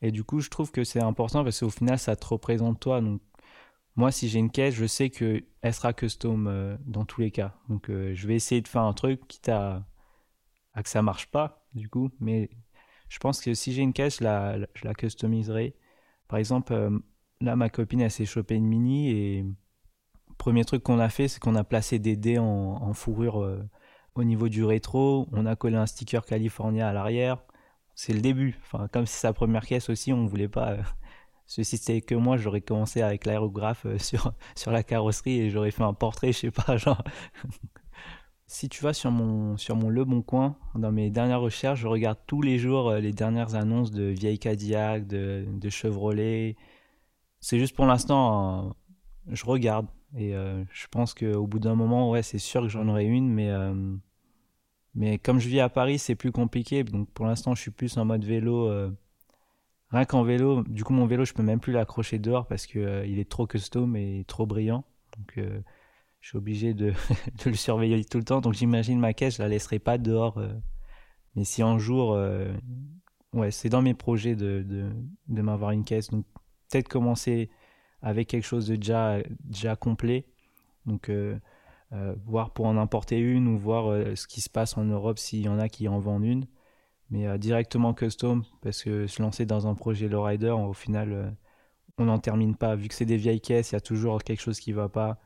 Et 0.00 0.12
du 0.12 0.22
coup, 0.22 0.40
je 0.40 0.48
trouve 0.48 0.70
que 0.70 0.84
c'est 0.84 1.02
important 1.02 1.42
parce 1.42 1.58
qu'au 1.58 1.70
final, 1.70 1.98
ça 1.98 2.14
te 2.14 2.26
représente 2.26 2.78
toi. 2.78 3.00
Moi, 3.98 4.12
si 4.12 4.28
j'ai 4.28 4.38
une 4.38 4.50
caisse, 4.50 4.74
je 4.76 4.86
sais 4.86 5.10
qu'elle 5.10 5.42
sera 5.72 5.92
custom 5.92 6.46
euh, 6.46 6.76
dans 6.86 7.04
tous 7.04 7.20
les 7.20 7.32
cas. 7.32 7.56
Donc, 7.68 7.90
euh, 7.90 8.14
je 8.14 8.28
vais 8.28 8.36
essayer 8.36 8.60
de 8.60 8.68
faire 8.68 8.82
un 8.82 8.92
truc 8.92 9.26
quitte 9.26 9.48
à, 9.48 9.84
à, 10.72 10.84
que 10.84 10.88
ça 10.88 11.02
marche 11.02 11.26
pas, 11.26 11.66
du 11.74 11.88
coup. 11.88 12.08
Mais 12.20 12.48
je 13.08 13.18
pense 13.18 13.40
que 13.40 13.54
si 13.54 13.72
j'ai 13.72 13.82
une 13.82 13.92
caisse, 13.92 14.18
je 14.20 14.24
la, 14.24 14.56
je 14.74 14.84
la 14.84 14.94
customiserai. 14.94 15.74
Par 16.28 16.38
exemple, 16.38 16.72
euh, 16.74 16.96
là, 17.40 17.56
ma 17.56 17.70
copine, 17.70 18.00
elle 18.00 18.10
s'est 18.12 18.24
chopée 18.24 18.54
une 18.54 18.68
mini 18.68 19.10
et 19.10 19.42
le 19.42 20.34
premier 20.38 20.64
truc 20.64 20.84
qu'on 20.84 21.00
a 21.00 21.08
fait, 21.08 21.26
c'est 21.26 21.40
qu'on 21.40 21.56
a 21.56 21.64
placé 21.64 21.98
des 21.98 22.16
dés 22.16 22.38
en, 22.38 22.44
en 22.44 22.92
fourrure 22.94 23.66
au 24.14 24.22
niveau 24.22 24.48
du 24.48 24.64
rétro. 24.64 25.26
On 25.32 25.44
a 25.44 25.56
collé 25.56 25.76
un 25.76 25.86
sticker 25.86 26.24
California 26.24 26.88
à 26.88 26.92
l'arrière. 26.92 27.42
C'est 27.96 28.12
le 28.12 28.20
début. 28.20 28.56
Enfin, 28.62 28.86
comme 28.92 29.06
c'est 29.06 29.18
sa 29.20 29.32
première 29.32 29.66
caisse 29.66 29.90
aussi, 29.90 30.12
on 30.12 30.26
voulait 30.26 30.48
pas 30.48 30.76
Ceci 31.48 31.78
c'était 31.78 32.02
que 32.02 32.14
moi, 32.14 32.36
j'aurais 32.36 32.60
commencé 32.60 33.00
avec 33.00 33.24
l'aérographe 33.24 33.86
euh, 33.86 33.98
sur, 33.98 34.32
sur 34.54 34.70
la 34.70 34.82
carrosserie 34.82 35.40
et 35.40 35.50
j'aurais 35.50 35.70
fait 35.70 35.82
un 35.82 35.94
portrait, 35.94 36.30
je 36.32 36.38
sais 36.38 36.50
pas, 36.50 36.76
genre. 36.76 37.02
si 38.46 38.68
tu 38.68 38.84
vas 38.84 38.92
sur 38.92 39.10
mon, 39.10 39.56
sur 39.56 39.74
mon 39.74 39.88
Le 39.88 40.04
Bon 40.04 40.20
Coin, 40.20 40.56
dans 40.74 40.92
mes 40.92 41.08
dernières 41.10 41.40
recherches, 41.40 41.80
je 41.80 41.86
regarde 41.86 42.18
tous 42.26 42.42
les 42.42 42.58
jours 42.58 42.90
euh, 42.90 43.00
les 43.00 43.12
dernières 43.12 43.54
annonces 43.54 43.90
de 43.90 44.04
vieilles 44.04 44.38
Cadillac, 44.38 45.06
de, 45.06 45.46
de 45.48 45.70
Chevrolet. 45.70 46.56
C'est 47.40 47.58
juste 47.58 47.74
pour 47.74 47.86
l'instant, 47.86 48.76
je 49.26 49.44
regarde. 49.46 49.86
Et 50.16 50.34
euh, 50.34 50.64
je 50.72 50.86
pense 50.88 51.14
qu'au 51.14 51.46
bout 51.46 51.58
d'un 51.60 51.74
moment, 51.74 52.10
ouais, 52.10 52.22
c'est 52.22 52.38
sûr 52.38 52.62
que 52.62 52.68
j'en 52.68 52.88
aurai 52.88 53.04
une, 53.06 53.28
mais, 53.32 53.50
mais 54.94 55.18
comme 55.18 55.38
je 55.38 55.48
vis 55.48 55.60
à 55.60 55.68
Paris, 55.68 55.98
c'est 55.98 56.14
plus 56.14 56.32
compliqué. 56.32 56.84
Donc 56.84 57.08
pour 57.12 57.26
l'instant, 57.26 57.54
je 57.54 57.62
suis 57.62 57.70
plus 57.70 57.96
en 57.98 58.04
mode 58.04 58.24
vélo 58.24 58.90
Rien 59.90 60.04
qu'en 60.04 60.22
vélo, 60.22 60.64
du 60.64 60.84
coup 60.84 60.92
mon 60.92 61.06
vélo 61.06 61.24
je 61.24 61.32
peux 61.32 61.42
même 61.42 61.60
plus 61.60 61.72
l'accrocher 61.72 62.18
dehors 62.18 62.46
parce 62.46 62.66
que 62.66 62.78
euh, 62.78 63.06
il 63.06 63.18
est 63.18 63.28
trop 63.28 63.46
custom 63.46 63.96
et 63.96 64.24
trop 64.26 64.44
brillant. 64.44 64.84
Donc 65.16 65.38
euh, 65.38 65.60
je 66.20 66.28
suis 66.28 66.38
obligé 66.38 66.74
de, 66.74 66.92
le 67.46 67.54
surveiller 67.54 68.04
tout 68.04 68.18
le 68.18 68.24
temps. 68.24 68.40
Donc 68.40 68.54
j'imagine 68.54 68.98
ma 68.98 69.14
caisse, 69.14 69.36
je 69.36 69.42
la 69.42 69.48
laisserai 69.48 69.78
pas 69.78 69.96
dehors. 69.96 70.38
Euh. 70.38 70.52
mais 71.34 71.44
si 71.44 71.62
un 71.62 71.78
jour, 71.78 72.18
ouais, 73.32 73.50
c'est 73.50 73.70
dans 73.70 73.82
mes 73.82 73.94
projets 73.94 74.36
de, 74.36 74.62
de, 74.62 74.90
de 75.28 75.42
m'avoir 75.42 75.70
une 75.70 75.84
caisse. 75.84 76.10
Donc 76.10 76.26
peut-être 76.70 76.88
commencer 76.88 77.50
avec 78.02 78.28
quelque 78.28 78.44
chose 78.46 78.66
de 78.68 78.76
déjà, 78.76 79.18
déjà 79.44 79.74
complet. 79.74 80.26
Donc 80.84 81.10
voir 82.26 82.52
pour 82.52 82.66
en 82.66 82.76
importer 82.76 83.18
une 83.18 83.48
ou 83.48 83.56
voir 83.56 84.16
ce 84.16 84.26
qui 84.26 84.42
se 84.42 84.50
passe 84.50 84.76
en 84.76 84.84
Europe 84.84 85.18
s'il 85.18 85.40
y 85.40 85.48
en 85.48 85.58
a 85.58 85.70
qui 85.70 85.88
en 85.88 85.98
vendent 85.98 86.26
une 86.26 86.46
mais 87.10 87.26
euh, 87.26 87.38
directement 87.38 87.94
custom 87.94 88.44
parce 88.60 88.82
que 88.82 89.06
se 89.06 89.22
lancer 89.22 89.46
dans 89.46 89.66
un 89.66 89.74
projet 89.74 90.08
lowrider 90.08 90.50
au 90.50 90.72
final 90.72 91.12
euh, 91.12 91.30
on 91.98 92.04
n'en 92.04 92.18
termine 92.18 92.54
pas. 92.54 92.76
Vu 92.76 92.88
que 92.88 92.94
c'est 92.94 93.04
des 93.04 93.16
vieilles 93.16 93.40
caisses 93.40 93.72
il 93.72 93.74
y 93.74 93.76
a 93.76 93.80
toujours 93.80 94.22
quelque 94.22 94.40
chose 94.40 94.60
qui 94.60 94.72
va 94.72 94.88
pas. 94.88 95.18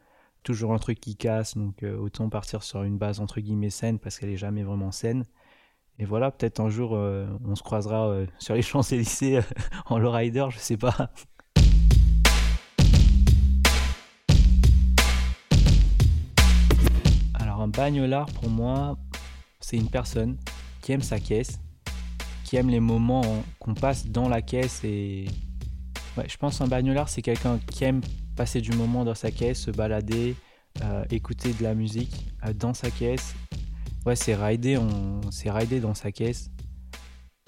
Toujours 0.43 0.73
un 0.75 0.79
truc 0.79 1.01
qui 1.01 1.17
casse 1.17 1.57
donc 1.57 1.83
euh, 1.83 1.97
autant 1.97 2.29
partir 2.29 2.63
sur 2.63 2.83
une 2.83 2.99
base 2.99 3.21
entre 3.21 3.41
guillemets 3.41 3.71
saine 3.71 3.99
parce 3.99 4.19
qu'elle 4.19 4.31
est 4.31 4.37
jamais 4.37 4.63
vraiment 4.63 4.93
saine. 4.93 5.25
Et 5.99 6.05
voilà 6.05 6.31
peut-être 6.31 6.61
un 6.61 6.71
jour 6.71 6.93
on 6.93 7.55
se 7.55 7.63
croisera 7.63 8.25
sur 8.39 8.55
les 8.55 8.63
Champs-Élysées 8.63 9.41
en 9.87 9.99
lowrider 9.99 10.47
je 10.51 10.59
sais 10.59 10.79
pas. 10.79 11.11
Alors 17.35 17.61
un 17.61 17.69
bagnolard 17.69 18.27
pour 18.33 18.49
moi 18.49 18.97
c'est 19.61 19.77
une 19.77 19.91
personne 19.91 20.39
qui 20.81 20.93
aime 20.93 21.03
sa 21.03 21.21
caisse 21.21 21.61
aime 22.57 22.69
les 22.69 22.81
moments 22.81 23.23
qu'on 23.59 23.75
passe 23.75 24.07
dans 24.07 24.29
la 24.29 24.43
caisse 24.43 24.83
et 24.85 25.27
ouais, 26.17 26.29
je 26.29 26.37
pense 26.37 26.61
un 26.61 26.67
bagnolard 26.67 27.09
c'est 27.09 27.23
quelqu'un 27.23 27.59
qui 27.67 27.85
aime 27.85 28.01
passer 28.37 28.61
du 28.61 28.73
moment 28.73 29.05
dans 29.05 29.15
sa 29.15 29.31
caisse, 29.31 29.61
se 29.61 29.71
balader, 29.71 30.35
euh, 30.83 31.05
écouter 31.11 31.53
de 31.53 31.63
la 31.63 31.75
musique 31.75 32.27
euh, 32.45 32.53
dans 32.53 32.75
sa 32.75 32.91
caisse. 32.91 33.35
Ouais, 34.07 34.17
c'est 34.17 34.35
rider, 34.35 34.79
on... 34.79 35.21
c'est 35.31 35.51
rider 35.51 35.81
dans 35.81 35.95
sa 35.95 36.11
caisse. 36.11 36.51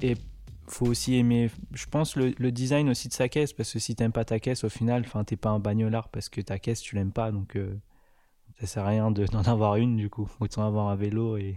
Et 0.02 0.14
faut 0.66 0.86
aussi 0.86 1.16
aimer, 1.16 1.50
je 1.72 1.86
pense, 1.86 2.16
le, 2.16 2.32
design 2.52 2.88
aussi 2.88 3.08
de 3.08 3.12
sa 3.12 3.28
caisse, 3.28 3.52
parce 3.52 3.72
que 3.72 3.78
si 3.78 3.94
t'aimes 3.94 4.12
pas 4.12 4.24
ta 4.24 4.38
caisse, 4.38 4.64
au 4.64 4.68
final, 4.68 5.02
enfin, 5.06 5.24
t'es 5.24 5.36
pas 5.36 5.50
un 5.50 5.58
bagnolard 5.58 6.08
parce 6.08 6.28
que 6.28 6.40
ta 6.40 6.58
caisse, 6.58 6.80
tu 6.80 6.94
l'aimes 6.96 7.12
pas, 7.12 7.32
donc 7.32 7.56
euh, 7.56 7.78
ça 8.60 8.66
sert 8.66 8.84
à 8.84 8.88
rien 8.88 9.10
d'en 9.10 9.42
avoir 9.42 9.76
une, 9.76 9.96
du 9.96 10.10
coup. 10.10 10.30
Autant 10.40 10.66
avoir 10.66 10.88
un 10.88 10.96
vélo 10.96 11.36
et 11.36 11.56